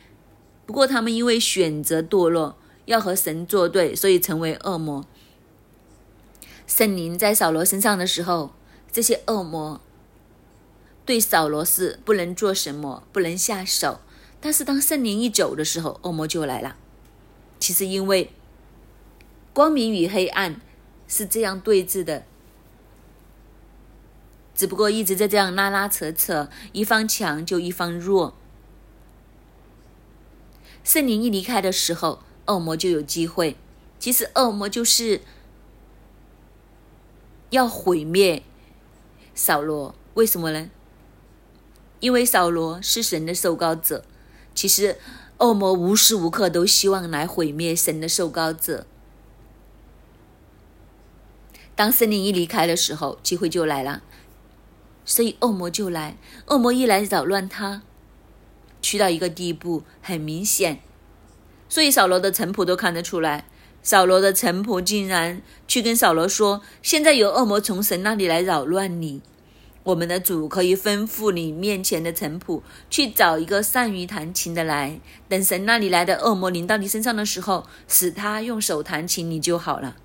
[0.67, 5.05] 不过他们因为选择堕落，要和神作对，所以成为恶魔。
[6.67, 8.53] 圣灵在扫罗身上的时候，
[8.93, 9.81] 这些恶魔
[11.05, 14.01] 对扫罗是不能做什么，不能下手。
[14.41, 16.77] 但是当圣灵一走的时候，恶魔就来了。
[17.59, 18.31] 其实因为
[19.53, 20.61] 光明与黑暗。
[21.11, 22.23] 是这样对峙的，
[24.55, 28.37] 只不过一直在这样拉拉扯扯，一方强就一方弱。
[30.85, 33.57] 圣灵一离开的时候，恶魔就有机会。
[33.99, 35.21] 其实恶魔就是
[37.51, 38.45] 要毁灭
[39.35, 40.71] 扫罗，为什么呢？
[41.99, 44.05] 因为扫罗是神的受膏者。
[44.55, 44.97] 其实
[45.39, 48.87] 恶魔无时无刻都希望来毁灭神的受膏者。
[51.75, 54.03] 当森林一离开的时候，机会就来了，
[55.05, 56.17] 所以恶魔就来。
[56.47, 57.83] 恶魔一来扰乱他，
[58.83, 60.81] 去到一个地步，很明显。
[61.69, 63.47] 所以扫罗的臣仆都看得出来，
[63.83, 69.23] 扫罗的臣仆竟然去跟扫罗说：“现在有恶魔从神那里来扰乱你，
[69.85, 79.97] 我们的主可以吩咐你面前的臣仆去找一个善于弹琴的来，等神那里来的恶魔临到你身上的时候，使他用手弹琴，你就好了。”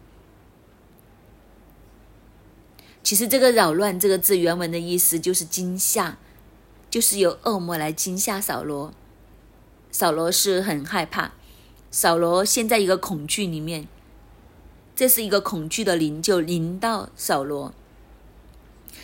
[3.06, 6.18] 其实这个“扰乱”这个字原文的意思就是惊吓，
[6.90, 8.92] 就是由恶魔来惊吓扫罗。
[9.92, 11.34] 扫罗是很害怕，
[11.92, 13.88] 扫罗陷在一个恐惧里面，
[14.96, 17.76] 这是一个恐惧的灵，就临到扫罗。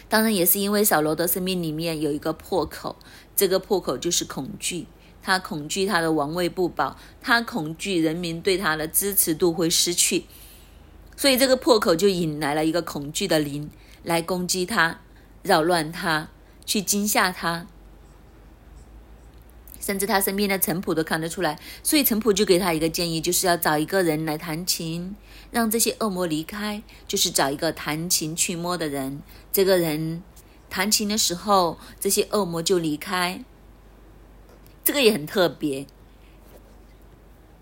[0.09, 2.95] 当然，也是因为扫罗的生命里面有一个破口，
[3.35, 4.87] 这个破口就是恐惧。
[5.21, 10.25] 他恐惧他的王位不保，他恐惧人民对他的支持度会失去，
[11.15, 13.69] 所以这个破口就引来了一个恐惧的灵
[14.03, 14.99] 来攻击他、
[15.43, 16.29] 扰乱他、
[16.65, 17.67] 去惊吓他。
[19.79, 25.15] 甚至他身边的陈普都看得出来，所以陈普就给他一个建议，就是要找一个人来弹琴，
[25.49, 29.23] 让这些恶魔离开，就是找一个弹琴驱魔的人。
[29.51, 30.21] 这个人
[30.69, 33.43] 弹琴的时候，这些恶魔就离开。
[34.83, 35.87] 这个也很特别。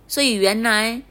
[0.06, 1.02] 所以原来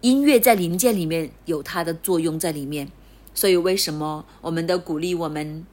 [0.00, 2.90] 音乐在灵界里面有它的作用在里面。
[3.36, 5.64] 所以为什么我们的鼓励我们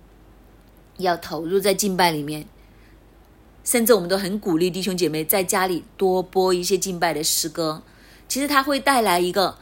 [0.97, 2.45] 要投入在敬拜里面？
[3.63, 7.82] 甚至我们都很鼓励弟兄姐妹在家里多播一些敬拜的诗歌，
[8.28, 9.58] 其实它会带来一个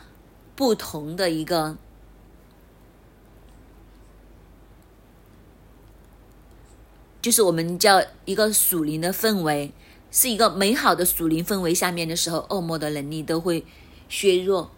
[0.55, 1.77] 不同的一个，
[7.21, 9.71] 就是我们叫一个属灵的氛围，
[10.09, 13.63] 是一个美好的属灵氛围下面的时候，恶魔的能力都会
[14.09, 14.71] 削弱。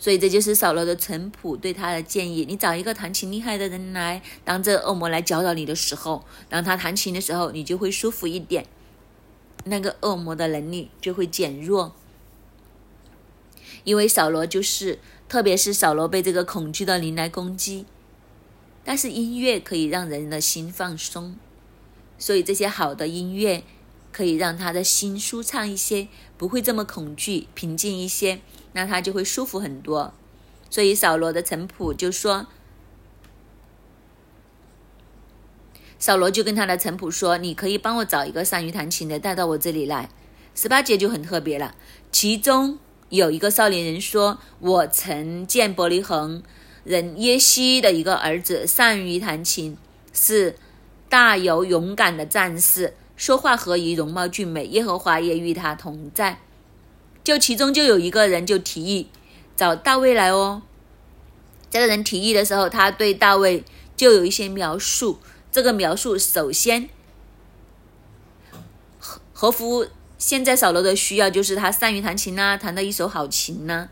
[0.00, 8.64] 所以这就是扫罗的淳朴对他的建议：你找一个弹琴厉害的人来，当这恶魔来搅扰你的时候，当他弹琴的时候，你就会舒服一点，
[9.64, 11.94] 那个恶魔的能力就会减弱。
[13.84, 17.84] 因为扫罗就是，特别是扫罗被这个恐惧的灵来攻击，
[18.82, 21.36] 但是音乐可以让人的心放松，
[22.18, 23.64] 所以这些好的音乐
[24.10, 26.08] 可以让他的心舒畅一些，
[26.38, 28.40] 不会这么恐惧，平静一些。
[28.72, 30.14] 那他就会舒服很多，
[30.70, 32.46] 所以扫罗的臣仆就说
[35.98, 40.08] ：“扫罗就跟他的臣仆说，你可以帮我找一个善于弹琴的带到我这里来。”
[40.54, 41.74] 十八节就很特别了，
[42.12, 42.78] 其中
[43.08, 46.42] 有一个少年人说：“我曾见伯利恒
[46.84, 49.76] 人耶西的一个儿子善于弹琴，
[50.12, 50.56] 是
[51.08, 56.40] 大有勇敢的战士，说话和宜，容貌俊美，耶和华也与他同在。”
[57.30, 59.08] 就其中就有一个人就提议
[59.56, 60.62] 找大卫来哦。
[61.70, 63.62] 这个人提议的时候，他对大卫
[63.96, 65.20] 就有一些描述。
[65.52, 66.88] 这个描述首先
[68.98, 69.86] 和和服
[70.18, 73.88] 现在扫罗的需要，就是他善于弹琴呐，弹的一手好琴呐。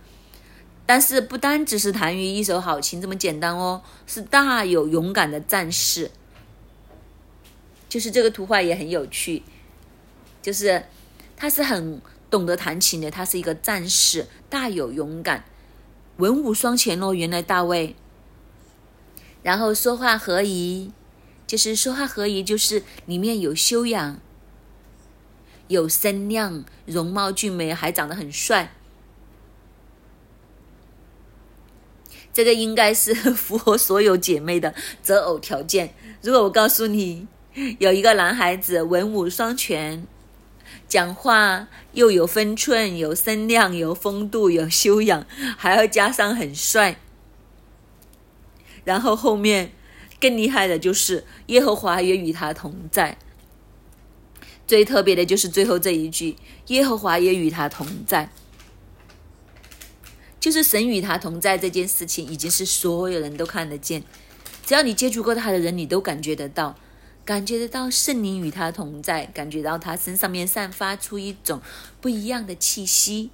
[0.85, 6.11] 但是不单只是弹于一手好琴这么简单哦，是大有勇敢的战士。
[7.89, 9.45] 就是这个图画也很有趣，
[10.43, 10.87] 就是
[11.37, 12.03] 他是很。
[12.31, 15.45] 懂得弹琴的，他是一个战士，大有勇敢，
[16.19, 17.15] 文武双全哦。
[17.15, 17.97] 原来大卫，
[19.43, 20.93] 然后说话合宜，
[21.47, 24.21] 就是说话合宜，就是里面有修养，
[25.69, 28.75] 有身量，容貌俊美，还长得很帅。
[32.31, 35.95] 这个应该是符合所有姐妹的择偶条件。
[36.23, 37.27] 如果我告诉你，
[37.81, 40.07] 有一个男孩子文武双全。
[40.89, 46.99] 讲话又有分寸，有声量，有风度，有修养，还要加上很帅。
[48.85, 49.73] 然后后面
[50.19, 53.19] 更厉害的就是耶和华也与他同在。
[54.67, 56.37] 最特别的就是最后这一句：
[56.69, 58.31] 耶和华也与他同在。
[60.41, 64.03] 就是神与他同在这件事情，已经是所有人都看得见。
[64.65, 66.77] 只要你接触过他的人，你都感觉得到。
[67.29, 71.61] 感觉得到圣灵与他同在，感觉到他身上面散发出一种
[72.01, 73.29] 不一样的气息，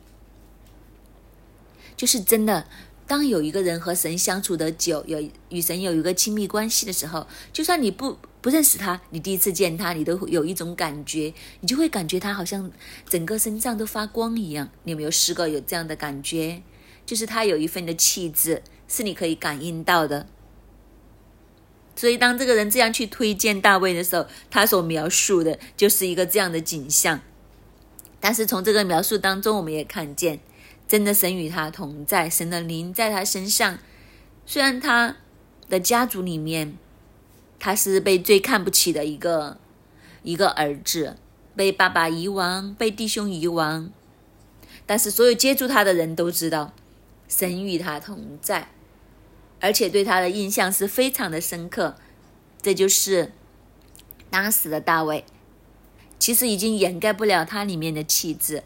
[1.96, 2.66] 就是真的。
[3.06, 12.68] 当有一个人和神相处的久，有与神有一个亲密关系的时候，就算你不不认识他，你第一次见他，你都有一种感觉，你就会感觉他好像
[13.08, 14.68] 整个身上都发光一样。
[14.82, 16.60] 你有没有试过有这样的感觉？
[17.06, 20.26] 就是他有一份的气质，是你可以感应到的。
[21.96, 27.20] 所以，当这个人这样去推荐大卫的时候，他所描述的就是一个这样的景象。
[28.20, 30.40] 但是从这个描述当中，我们也看见，
[30.88, 33.78] 真的神与他同在，神的灵在他身上。
[34.44, 35.16] 虽然他
[35.68, 36.76] 的家族里面，
[37.60, 39.58] 他是被最看不起的一个
[40.22, 41.16] 一个儿子，
[41.54, 43.90] 被爸爸遗忘，被弟兄遗忘，
[44.84, 46.72] 但是所有接触他的人都知道，
[47.28, 48.73] 神与他同在。
[49.60, 51.96] 而且对他的印象是非常的深刻，
[52.60, 53.32] 这就是
[54.30, 55.24] 当时的大卫，
[56.18, 58.62] 其实已经掩盖不了他里面的气质。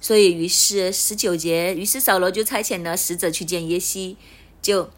[0.00, 4.16] 所以，于是十九节，于是扫罗就差遣了使者去见耶西，
[4.62, 4.90] 就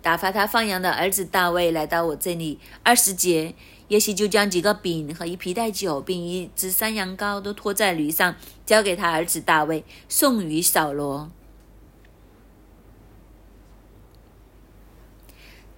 [0.00, 2.58] 打发他放羊的儿子大卫来到我这里。
[2.82, 3.54] 二十节，
[3.88, 11.30] 耶西就将几个饼和一皮带酒，并一只山羊羔都拖在驴上，交给他儿子大卫，送于扫罗。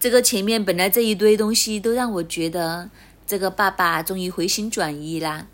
[0.00, 2.90] 这个前面本来这一堆东西都让我觉得，
[3.26, 5.48] 这个爸爸终于回心转意啦，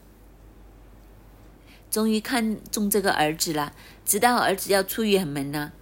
[1.90, 3.72] 终于看中这个儿子了，
[4.04, 5.72] 知道儿子要出远门了，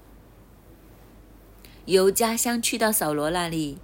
[1.86, 3.78] 由家乡去到扫罗那里。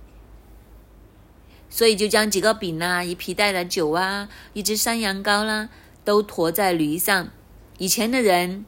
[1.70, 5.68] 所以就将几个饼啊、一皮带的酒啊、一只山羊羔啦，
[6.02, 7.28] 都驮在驴上。
[7.76, 8.64] 以前的人，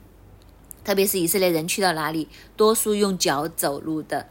[0.85, 4.29] 特别是以色列人，去到哪里，多数用脚走路的。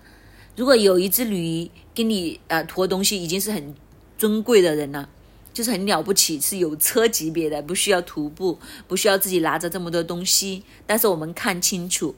[0.59, 3.73] 如果有一只驴给你呃驮东西，已经是很
[4.17, 5.07] 尊贵的人了，
[5.53, 10.63] 就是很了不起，是有车级别的，不需要徒步，不需要自己拿着这么多东西。
[10.85, 12.13] 但是我们看清楚，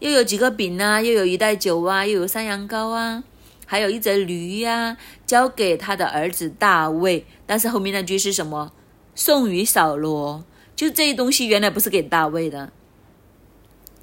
[0.00, 3.22] 又有几个饼啊，又有一袋酒啊，又有山羊羔啊。
[3.64, 7.24] 还有一只驴呀，交给他的儿子大卫。
[7.46, 8.72] 但是后面那句是什么？
[9.14, 10.44] 送与扫罗。
[10.74, 12.72] 就这些东西原来不是给大卫的。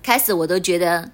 [0.02, 1.12] 开始我都觉得，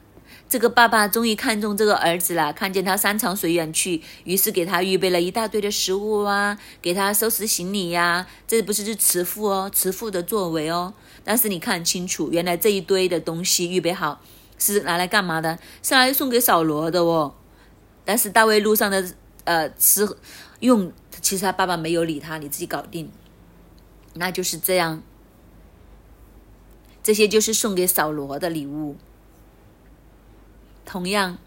[0.52, 8.28] 这个爸爸终于看中这个儿子了，看见他山长水远去，于是给他预备了一大堆的食物啊，给他收拾行李呀。
[8.46, 10.94] 这不是是慈父哦，慈父的作为哦。
[11.24, 14.20] 但是你看清楚，原来这一堆的东西预备好
[14.58, 15.58] 是拿来干嘛的？
[15.82, 17.34] 是拿来送给扫罗的哦。
[18.04, 19.10] 但是大卫路上的
[19.46, 20.06] 呃吃
[20.60, 20.92] 用，
[21.22, 23.10] 其实他爸爸没有理他，你自己搞定。
[24.16, 25.02] 那就是这样，
[27.02, 28.98] 这些就是送给扫罗的礼物。
[30.92, 31.38] 同样，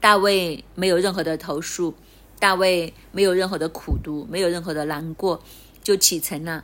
[0.00, 1.94] 大卫没有任何的投诉，
[2.38, 5.42] 大卫没有任何的苦读，没有任何的难过，
[5.82, 6.62] 就启程了。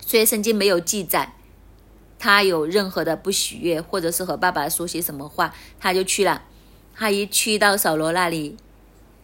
[0.00, 1.34] 所以圣经没有记载
[2.18, 6.42] 他有任何的不喜悦，或者是和爸爸说些什么话，他就去了。
[6.92, 8.56] 他一去到扫罗那里，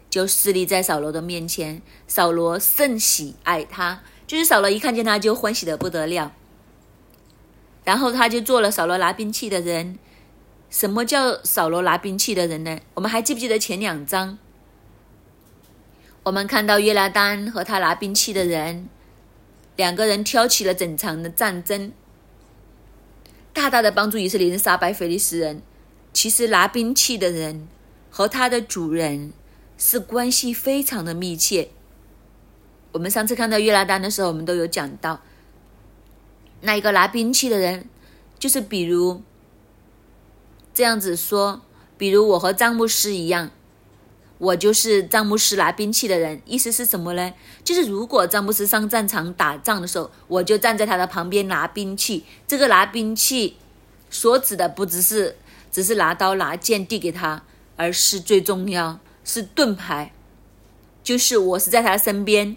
[0.08, 1.82] 就侍立在扫罗的面前。
[2.06, 6.30] 扫罗甚喜爱他，就是扫罗一看见他就欢喜的不得了。
[7.82, 9.98] 然后他就做了扫罗拿兵器的人。
[10.70, 12.80] 什么叫扫罗拿兵器的人呢？
[12.94, 14.38] 我们还记不记得前两章？
[16.24, 18.88] 我们看到约拿丹和他拿兵器的人，
[19.76, 21.92] 两个人挑起了整场的战争，
[23.52, 25.62] 大大的帮助以色列人杀败非利士人。
[26.12, 27.68] 其实拿兵器的人
[28.08, 29.32] 和他的主人
[29.76, 31.68] 是关系非常的密切。
[32.92, 35.20] 我们上次看到约拿丹的时候，我们都有讲到，
[36.60, 37.88] 那一个拿兵器的人，
[38.38, 39.20] 就是比如
[40.74, 41.62] 这样子说，
[41.96, 43.50] 比如我和张牧师一样，
[44.36, 46.42] 我就是张牧师拿兵器的人。
[46.44, 47.32] 意思是什么呢？
[47.62, 52.24] 就是如果张牧师上战场打仗的时候，我就站在他的旁边拿兵器。
[52.46, 53.56] 这个拿兵器
[54.10, 55.36] 所指的不只是。
[55.72, 57.42] 只是拿刀拿剑递给他，
[57.74, 60.12] 而是最重要是盾牌，
[61.02, 62.56] 就是我是在他身边，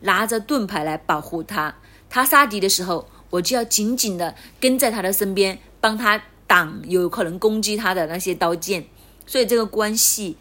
[0.00, 1.76] 拿着盾牌来保护他。
[2.10, 6.22] 他杀敌的时候，我就要紧紧的跟在他的身边，帮他
[6.54, 8.86] 挡有可能攻击他的那些刀剑。
[9.26, 10.36] 所以这个关系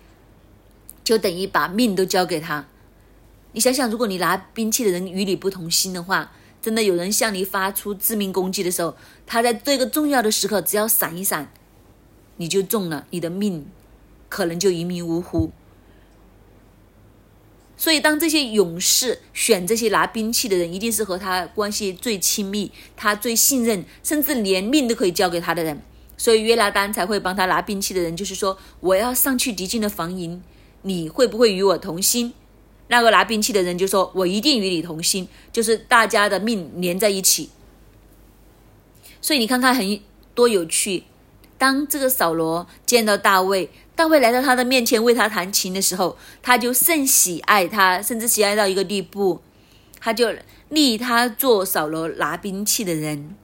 [1.03, 2.67] 就等于把命都交给他。
[3.53, 8.95] 你想想，如果你拿兵器的人与你不同心的话，真的有人向你发出致命攻击的时候，
[9.25, 11.51] 他在这个重要的时刻只要闪一闪。
[12.37, 13.65] 你就中了，你的命
[14.29, 15.51] 可能就一命呜呼。
[17.75, 25.81] 所以，当这些勇士选这些拿兵器的人，一定是和他关系最亲密、他最信任，甚至连命都可以交给他的人。
[26.23, 30.41] 所以，约拿丹才会帮他拿兵器的人，就是说，我要上去敌军的防营，
[30.83, 32.31] 你会不会与我同心？
[32.87, 37.49] 那个拿兵器的人就说：“我一定与你同心。”就是大家的命连在一起。
[39.19, 39.99] 所以，你看看很
[40.33, 41.03] 多有趣。
[41.57, 49.41] 当这个扫罗见到大卫，大卫来到他的面前为他弹琴的时候，他就甚喜爱他，甚至喜爱到一个地步，
[49.99, 50.33] 他就
[50.69, 53.35] 立他做扫罗拿兵器的人。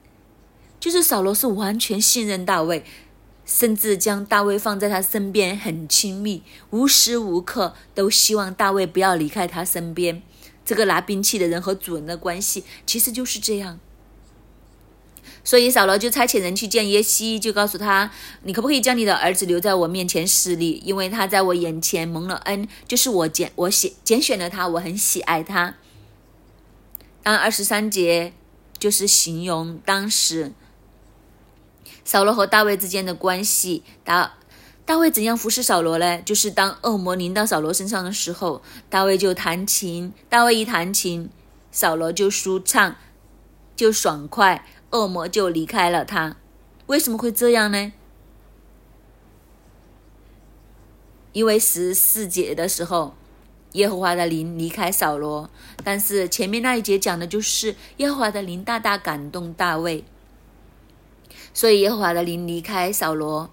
[0.80, 2.84] 就是扫罗是完全信任大卫，
[3.44, 10.22] 甚至将大卫放在他身边很亲密，无时无刻都希望大卫不要离开他身边。
[10.64, 13.78] 这个拿兵器的人和主人的关系其实就是这样。
[15.42, 18.10] 所以扫罗就差遣人去见耶西，就告诉他
[18.44, 20.82] ：“你可不可以将你的儿子留在我面前侍立？
[20.84, 25.74] 因为他在我眼前蒙了恩，就是我拣我选拣选了他，我很喜爱他。”
[27.22, 28.32] 当二十三节
[28.78, 30.52] 就是形容当时
[32.10, 33.84] 扫罗和大卫之间的关系。
[34.02, 34.34] 大
[34.84, 36.20] 大卫怎样服侍扫罗呢？
[36.22, 40.12] 就是当恶魔临到扫罗身上的时候，大卫就弹琴。
[40.28, 41.30] 大卫一弹琴，
[41.70, 42.96] 扫罗就舒畅，
[43.76, 44.66] 就爽快。
[44.90, 46.36] 恶魔就离开了他，
[46.86, 47.92] 为什么会这样呢？
[51.30, 53.14] 因为十四节的时候，
[53.74, 55.48] 耶和华的灵离开扫罗，
[55.84, 60.02] 但是前面那一节讲的就是耶和华的灵大大感动大卫，
[61.52, 63.50] 所以耶和华的灵离开扫罗，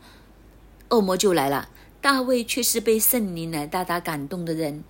[0.90, 1.70] 恶魔就来了。
[2.00, 4.84] 大卫却是被圣灵来大大感动的人，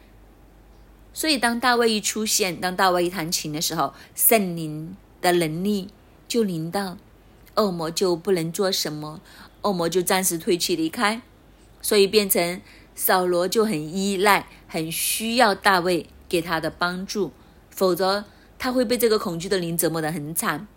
[1.13, 5.87] 所以当大卫一出现，当大卫一弹琴的时候，圣灵的能力
[6.27, 6.97] 就临到，
[7.55, 9.21] 恶魔就不能做什么，
[9.63, 11.21] 恶魔就暂时退去离开，
[11.81, 12.61] 所以变成
[12.93, 17.31] 扫罗就很依赖，很需要大卫给他的帮助，
[17.71, 18.25] 否则
[18.59, 20.67] 他会被这个恐惧的灵折磨得很惨。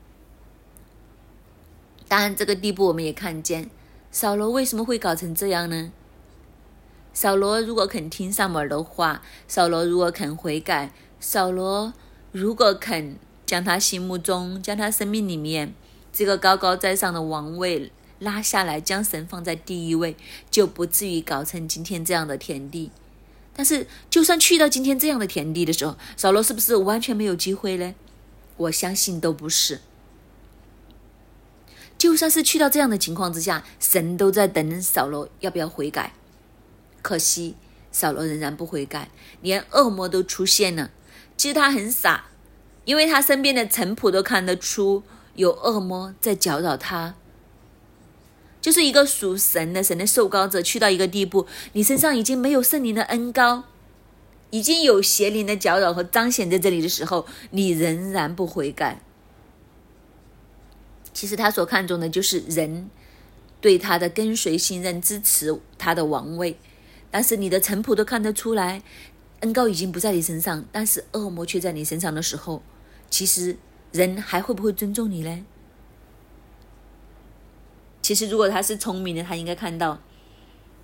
[2.11, 3.70] 当然，这个地步我们也看见，
[4.11, 5.92] 扫罗为什么会搞成这样呢？
[7.14, 11.92] 扫罗如果肯听萨摩尔的话，扫罗如果肯悔改，扫罗
[12.32, 13.14] 如果肯
[13.46, 15.72] 将他心目中、将他生命里面
[16.12, 20.16] 这个高高在上的王位拉下来，将神放在第一位，
[20.50, 22.90] 就不至于搞成今天这样的田地。
[23.54, 27.94] 但是，就算去到今天这样的田地的时候，扫罗是不是完全没有机会呢？
[28.56, 29.80] 我相信都不是。
[32.01, 36.14] 就算是去到这样的情况之下，神都在等扫罗要不要悔改。
[37.03, 37.57] 可惜，
[37.92, 39.11] 扫罗仍然不悔改，
[39.42, 40.90] 连恶魔都出现了。
[41.36, 42.30] 其实他很傻，
[42.86, 45.03] 因为他身边的臣仆都看得出
[45.34, 47.16] 有恶魔在搅扰他。
[48.62, 53.64] 就是一个属神的神的受膏者，去到一个地步，你身上已经没有圣灵的恩膏，
[54.48, 59.03] 已经有邪灵的搅扰和彰显在这里的时候，你仍然不悔改。
[61.12, 62.88] 其实他所看重的就是人
[63.61, 66.56] 对他的跟随、信任、支持他的王位。
[67.11, 68.82] 但是你的臣仆都看得出来，
[69.40, 72.62] 恩高已经不在你身上，但是恶魔却在你身上的时候，
[73.11, 73.56] 其实
[73.90, 75.44] 人还会不会尊重你呢？
[78.00, 80.00] 其实如果他是聪明的，他应该看到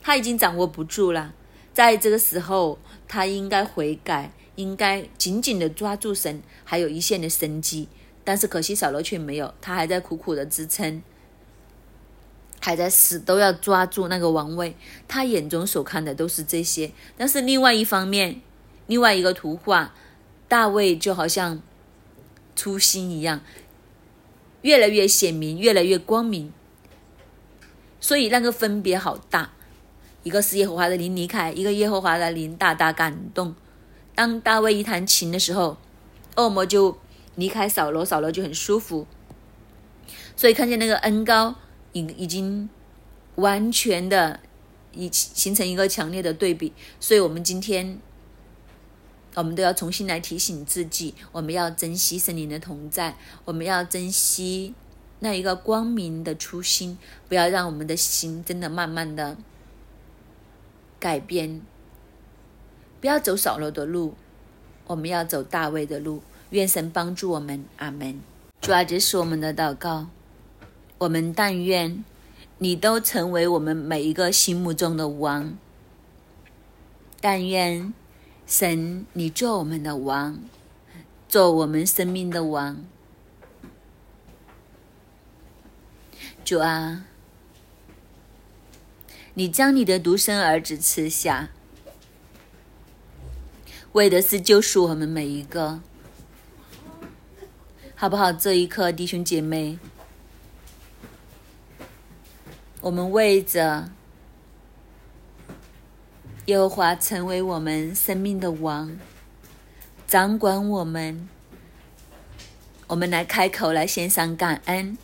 [0.02, 1.32] 他已经掌握不住了，
[1.72, 7.88] 在这个时候他应该悔改，应该紧紧的抓住神还有一线的生机。
[8.26, 11.00] 但是可惜扫罗却没有，他还在苦苦的支撑。
[12.58, 14.74] 还在死都要抓住那个王位，
[15.06, 16.90] 他眼中所看的都是这些。
[17.16, 18.40] 但是另外一方面，
[18.88, 19.94] 另外一个图画，
[20.48, 21.62] 大卫就好像
[22.56, 23.40] 初心一样，
[24.62, 26.52] 越来越显明，越来越光明。
[28.00, 29.52] 所以那个分别好大，
[30.24, 33.54] 一个是耶和华的灵离开，一个耶和华的灵大大感动。
[34.16, 35.76] 当大卫一弹琴的时候，
[36.34, 36.98] 恶魔就
[37.36, 39.06] 离开扫罗，扫罗就很舒服。
[40.34, 41.54] 所以看见那个恩高。
[41.92, 42.68] 已已经
[43.36, 44.38] 完全的
[44.92, 47.98] 已形成一个强烈的对比，所以，我们今天
[49.34, 53.16] 我们都要重新来提醒自己，我们要珍惜圣灵的同在，
[53.46, 54.74] 我们要珍惜
[55.20, 56.98] 那一个光明的初心，
[57.30, 59.38] 不要让我们的心真的慢慢的
[61.00, 61.62] 改变，
[63.00, 64.14] 不要走扫罗的路，
[64.86, 66.22] 我们要走大卫的路。
[66.50, 68.20] 愿神帮助我们，阿门。
[68.60, 70.08] 主啊，这是我们的祷告。
[70.98, 72.04] 我们但愿
[72.58, 75.56] 你都成为我们每一个心目中的王。
[77.20, 77.92] 但愿
[78.46, 80.38] 神你做我们的王，
[81.28, 82.84] 做我们生命的王。
[86.44, 87.04] 主啊，
[89.34, 91.50] 你将你的独生儿子赐下，
[93.92, 95.80] 为的是救赎我们每一个，
[97.98, 98.30] 好不好？
[98.30, 99.78] 这一刻，弟兄姐妹。
[102.82, 103.90] 我们为着
[106.44, 108.98] 耶和华成为我们生命的王，
[110.06, 111.26] 掌管我们，
[112.86, 114.98] 我们来开口来献上感恩，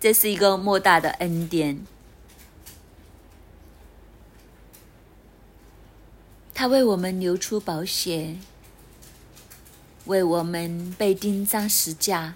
[0.00, 1.86] 这是一个莫大的恩典。
[6.52, 8.38] 他为我们流出宝血，
[10.06, 12.34] 为我们被钉上石架。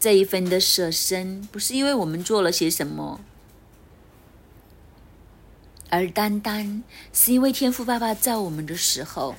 [0.00, 3.20] 这一份的舍身，不是因为我们做了些什么，
[5.90, 6.82] 而单单
[7.12, 9.36] 是因为天父爸爸造我们的时候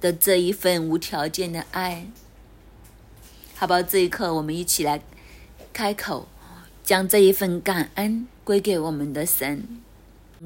[0.00, 2.06] 的这一份无条件的爱。
[3.56, 3.82] 好不好？
[3.82, 5.00] 这一刻，我们一起来
[5.72, 6.28] 开口，
[6.84, 9.80] 将这一份感恩归给我们的神，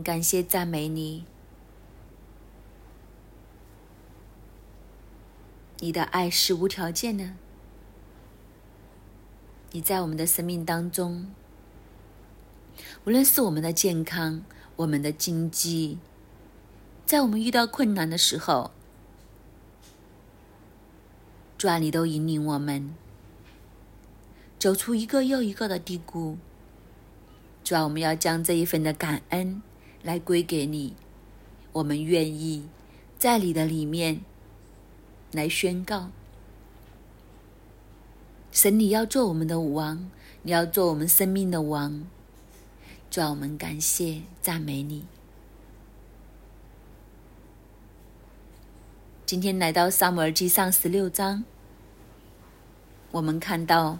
[0.04, 1.24] 感谢赞美你。
[5.80, 7.34] 你的爱是无条件的，
[9.70, 11.30] 你在我们的生命当中，
[13.04, 14.42] 无论是我们的健康、
[14.74, 15.98] 我们的经济，
[17.06, 18.72] 在我们遇到困难的时候，
[21.56, 22.92] 主啊，你都引领我们
[24.58, 26.38] 走出一个又一个的低谷。
[27.62, 29.62] 主要我们要将这一份的感恩
[30.02, 30.96] 来归给你，
[31.70, 32.66] 我们愿意
[33.16, 34.22] 在你的里面
[35.32, 36.10] 来宣告。
[38.50, 40.10] 神，你要做我们的王，
[40.42, 42.06] 你要做我们生命的王。
[43.10, 45.04] 主要我们感谢赞美你。
[49.24, 51.44] 今天来到《萨姆耳记上》十六章，
[53.10, 53.98] 我们看到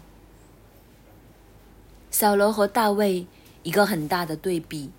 [2.09, 3.27] 扫罗和大卫
[3.61, 4.89] 一个很大的对比。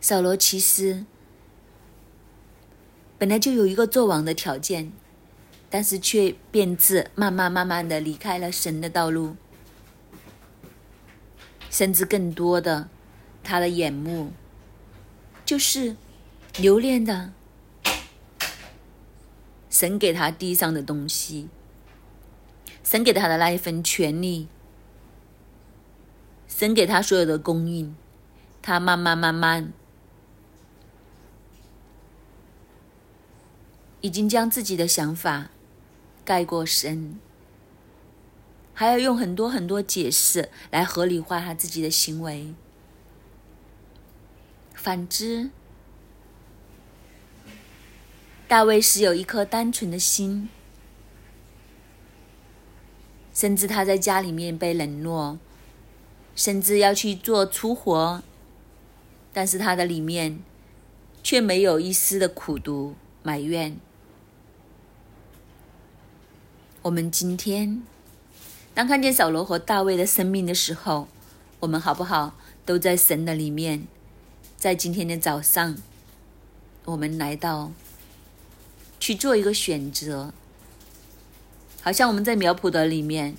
[0.00, 1.06] 扫罗其实
[3.18, 4.92] 本来就有一个做王的条件。
[5.70, 9.36] 但是却变质，慢慢慢慢的离开了神的道路，
[11.68, 12.88] 甚至更多的，
[13.44, 14.32] 他的眼目
[15.44, 15.94] 就是
[16.56, 17.34] 留恋的
[19.68, 21.50] 神给他地上的东西，
[22.82, 24.48] 神给他的那一份权利，
[26.48, 27.94] 神给他所有的供应，
[28.62, 29.70] 他慢慢慢慢。
[34.00, 35.50] 已经将自己的想法。
[36.24, 37.18] 盖过神，
[38.74, 42.52] 还要用很多很多解释来合理化他自己的行为。
[44.74, 45.48] 反之，
[48.46, 50.50] 大卫是有一颗单纯的心，
[53.32, 55.38] 甚至他在家里面被冷落，
[56.36, 58.22] 甚至要去做粗活，
[59.32, 60.40] 但是他的里面
[61.22, 63.80] 却没有一丝的苦毒埋怨。
[66.88, 67.82] 我们今天
[68.74, 71.06] 当看见扫罗和大卫的生命的时候，
[71.60, 72.34] 我们好不好
[72.64, 73.86] 都在神的里面？
[74.56, 75.76] 在今天的早上，
[76.86, 77.72] 我们来到
[78.98, 80.32] 去做一个选择，
[81.82, 83.36] 好像我们在苗圃的里面，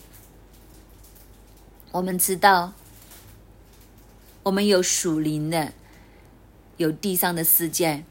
[1.91, 2.73] 我们知道
[4.43, 5.73] 我们有属灵的，
[6.77, 8.03] 有地上的世界，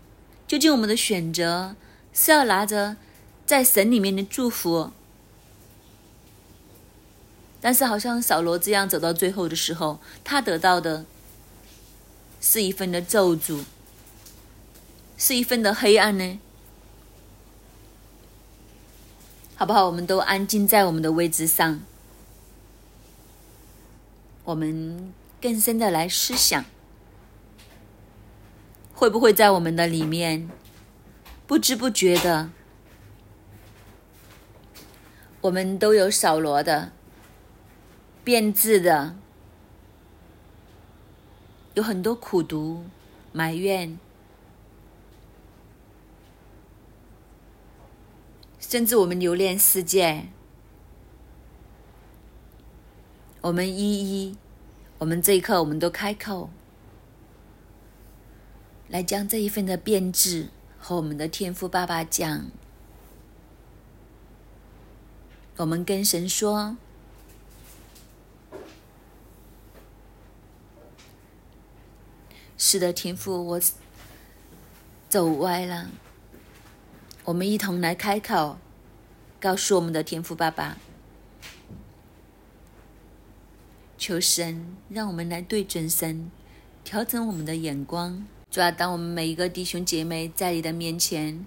[0.49, 1.77] 究竟我们的选择
[2.13, 2.97] 是要拿着
[3.47, 4.91] 在神里面的祝福？
[7.61, 11.05] 但是，好像扫罗这样走到最后的时候，他得到的
[12.41, 13.65] 是一份的咒诅，
[15.17, 16.39] 是一份的黑暗呢？
[19.57, 19.87] 好不好？
[19.87, 21.81] 我们都安静在我们的位置上，
[24.45, 26.65] 我们更深的来思想，
[28.95, 30.49] 会不会在我们的里面
[31.49, 32.51] 不知不觉的，
[35.41, 36.93] 我们都有扫罗的。
[38.29, 39.17] 变质的，
[41.73, 42.85] 有很多苦读、
[43.33, 43.99] 埋怨，
[48.61, 50.27] 甚至我们留恋世界。
[53.41, 54.37] 我们一一，
[54.99, 56.51] 我们这一刻，我们都开口，
[58.89, 60.49] 来将这一份的变质
[60.79, 62.51] 和我们的天赋爸爸讲。
[65.57, 66.77] 我们跟神说。
[72.61, 73.61] 是的，天父，我
[75.09, 75.89] 走歪了。
[77.25, 78.59] 我们一同来开口，
[79.41, 80.77] 告诉我们的天父爸爸，
[83.97, 86.33] 求神让我们来对准神，
[86.83, 88.27] 调整我们的眼光。
[88.51, 91.47] 主要当我们每一个弟兄姐妹在你的面前，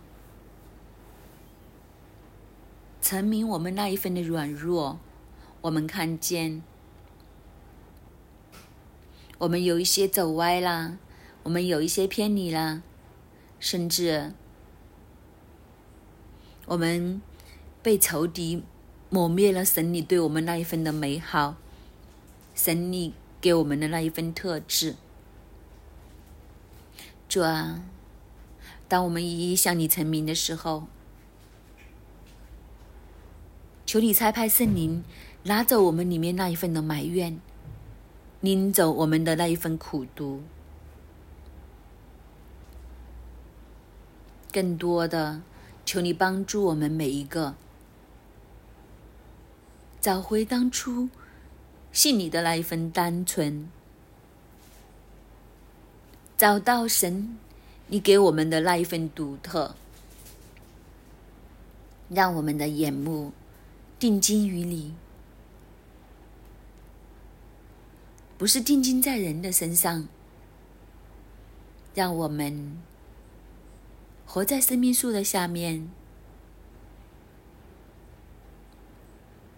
[3.01, 4.97] 证明我们那一份的软弱，
[5.59, 6.63] 我们看见。
[9.41, 10.99] 我们有一些走歪啦，
[11.41, 12.83] 我们有一些偏离啦，
[13.59, 14.33] 甚至
[16.67, 17.19] 我们
[17.81, 18.63] 被仇敌
[19.09, 21.55] 抹灭了神你对我们那一份的美好，
[22.53, 24.95] 神你给我们的那一份特质。
[27.27, 27.83] 主啊，
[28.87, 30.85] 当我们一一向你成名的时候，
[33.87, 35.03] 求你差派圣灵
[35.45, 37.39] 拿走我们里面那一份的埋怨。
[38.41, 40.41] 拎走我们的那一份苦毒，
[44.51, 45.43] 更多的
[45.85, 47.53] 求你帮助我们每一个，
[50.01, 51.09] 找回当初
[51.91, 53.69] 信你的那一份单纯，
[56.35, 57.37] 找到神
[57.89, 59.75] 你给我们的那一份独特，
[62.09, 63.33] 让我们的眼目
[63.99, 64.95] 定睛于你。
[68.41, 70.07] 不是定睛在人的身上，
[71.93, 72.75] 让我们
[74.25, 75.87] 活在生命树的下面，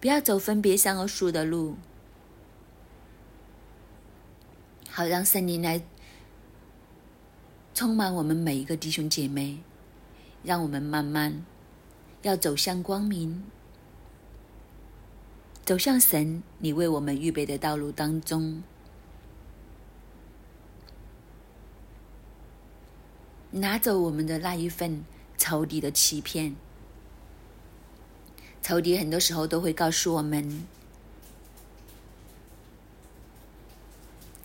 [0.02, 1.78] 不要走分别善恶树的路，
[4.90, 5.82] 好让圣灵来
[7.74, 9.60] 充满我们每一个弟兄姐妹，
[10.44, 11.46] 让我们慢慢
[12.24, 13.46] 要走向光明，
[15.64, 18.62] 走向神你为我们预备的道路当中，
[23.54, 25.04] 拿走我们的那一份
[25.38, 26.56] 仇敌的欺骗。
[28.62, 30.66] 仇敌很多时候都会告诉我们。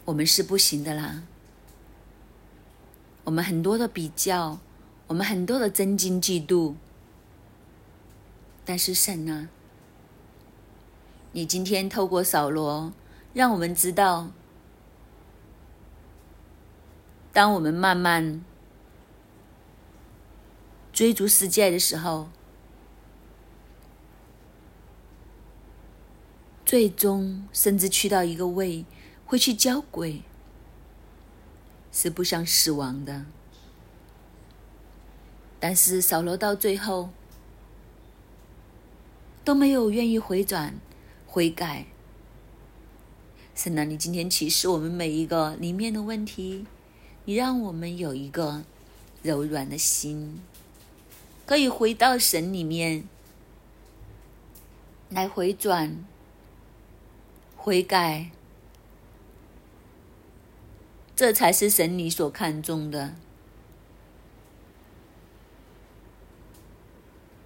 [0.04, 1.22] 我们是不行的啦。
[3.24, 4.58] 我们很多的比较，
[5.06, 6.74] 我们很多的增斤嫉妒，
[8.64, 9.48] 但是神呢？
[11.32, 12.92] 你今天透过扫罗，
[13.34, 14.30] 让我们知道，
[17.32, 18.42] 当我们慢慢
[20.98, 22.28] 追逐世界的时候，
[26.66, 28.84] 最终甚至去到一个位。
[29.24, 30.22] 会去交鬼，
[31.92, 33.26] 是不想死亡的。
[35.60, 37.10] 但是扫罗到最后
[39.44, 40.74] 都没有愿意回转、
[41.28, 41.86] 悔改。
[43.54, 46.66] 神啊，你今天启示我们每一个里面的问题，
[47.24, 48.64] 你让我们有一个
[49.22, 50.42] 柔软的心，
[51.48, 53.08] 可以回到神里面
[55.08, 56.04] 来回转、
[57.56, 58.30] 悔改。
[61.16, 63.14] 这才是神你所看重的。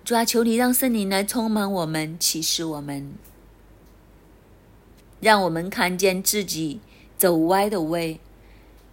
[0.04, 3.14] 主啊，求你让圣灵来充满我们，启示我们，
[5.20, 6.80] 让我们看见自己
[7.16, 8.18] 走歪的位，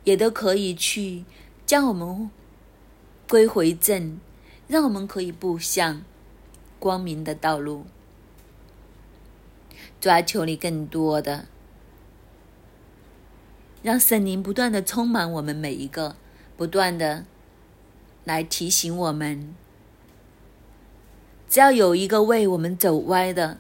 [0.04, 1.26] 也都可以去
[1.66, 2.30] 将我们
[3.28, 4.20] 归回正，
[4.70, 6.04] 让我们可以步向
[6.78, 7.88] 光明的道路。
[10.00, 11.48] 抓，求你更多的。
[13.82, 16.16] 让圣灵不断的充满我们每一个，
[16.56, 17.26] 不断的
[18.26, 19.56] 来提醒我们。
[21.50, 23.60] 只要有一个为我们走歪的，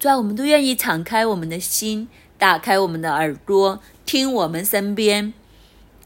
[0.00, 5.32] 只要我们都愿意敞开我们的心，打开我们的耳朵，听我们身边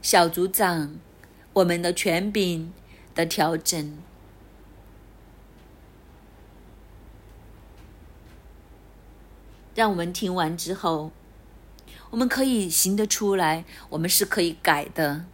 [0.03, 0.97] 小组长、
[1.55, 2.71] 我们的权柄
[3.15, 3.97] 的调整，
[9.79, 11.13] 让我们听完之后。
[12.11, 15.25] 我们可以行得出来，我们是可以改的。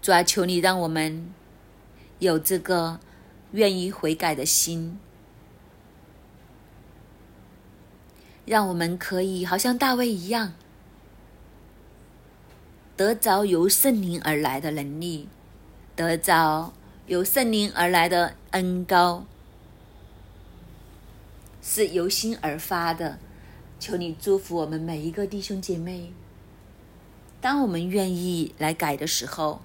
[0.00, 1.32] 主啊，求你让我们
[2.18, 2.98] 有这个
[3.52, 4.98] 愿意悔改的心，
[8.44, 10.54] 让我们可以好像大卫一样，
[12.96, 15.28] 得着由圣灵而来的能力，
[15.94, 16.72] 得着
[17.06, 19.24] 由圣灵而来的恩高，
[21.62, 23.18] 是由心而发的。
[23.80, 26.12] 求你祝福我们每一个弟兄姐妹。
[27.40, 29.60] 当我们愿意来改的时候，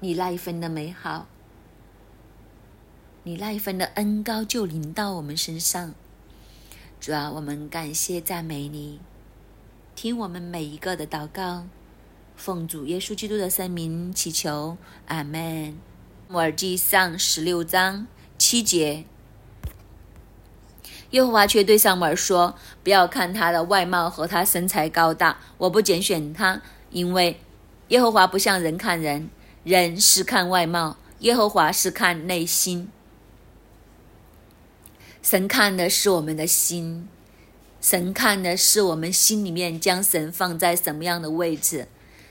[0.00, 1.26] 你那一份的美好，
[3.22, 5.94] 你那一份的恩高就临到我们身上。
[7.00, 9.00] 主啊，我们感谢赞美你，
[9.94, 11.66] 听我们每一个的祷告，
[12.36, 15.89] 奉主耶稣基督的圣名祈求，阿门。
[16.32, 18.06] 摩尔记上十六章
[18.38, 19.04] 七节。
[21.10, 22.54] 耶和华却对萨母尔说
[22.84, 26.62] ：“不要看他的外貌和他身材高大，我不拣选他，
[26.92, 27.40] 因为
[27.88, 29.28] 耶和华不像人看人，
[29.64, 32.88] 人是看外貌，耶和华是看内心。
[35.20, 37.08] 神看的是我们的心，
[37.80, 41.88] 神看的是我们心里面将神放在什么样的位置，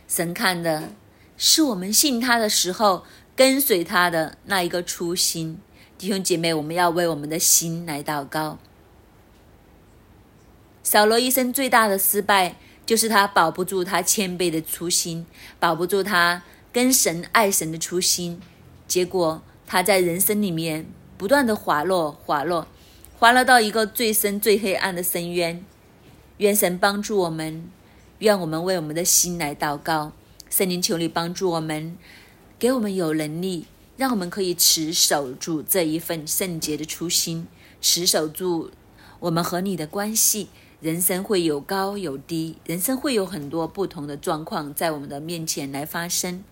[0.08, 0.94] 神看的
[1.36, 3.04] 是我们信他的时候
[3.40, 5.62] 跟随他的那一个初心。
[5.98, 8.58] 弟兄姐妹，我们要为我们的心来祷告。”
[10.84, 15.26] 扫罗一生最大的失败，就是他保不住他谦卑的初心，
[15.58, 18.42] 保不住他跟神爱神的初心，
[18.86, 20.86] 结果他在人生里面
[21.18, 22.68] 不断的滑落，滑落，
[23.18, 25.64] 滑落到一个最深最黑暗的深渊。
[26.40, 27.70] 愿神帮助我们，
[28.18, 30.12] 愿我们为我们的心来祷告，
[30.50, 31.98] 圣灵求你帮助我们，
[32.60, 37.48] 给我们有能力，让我们可以持守住这一份圣洁的初心，
[37.80, 38.70] 持守住
[39.22, 40.50] 我们和你的关系。
[40.82, 46.44] 人生会有高有低，人生会有很多不同的状况在我们的面前来发生。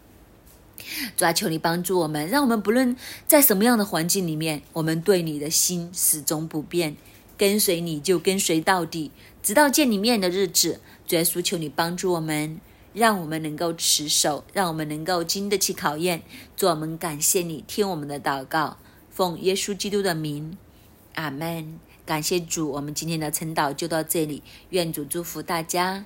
[1.18, 2.96] 主啊，求你帮助我们，让我们不论
[3.26, 6.96] 在什么样的环境里面，我们对你的心始终不变，
[7.38, 9.12] 跟随你就跟随到底，
[9.44, 10.80] 直到见你面的日子。
[11.06, 12.60] 主耶稣，求你帮助我们，
[12.98, 16.24] 让我们能够持守，让我们能够经得起考验。
[16.56, 18.78] 主，我们感谢你，听我们的祷告，
[19.12, 20.58] 奉耶稣基督的名，
[21.14, 21.80] 阿门。
[22.08, 24.42] 感谢主，我们今天的晨祷就到这里，
[24.72, 26.06] 愿主祝福大家。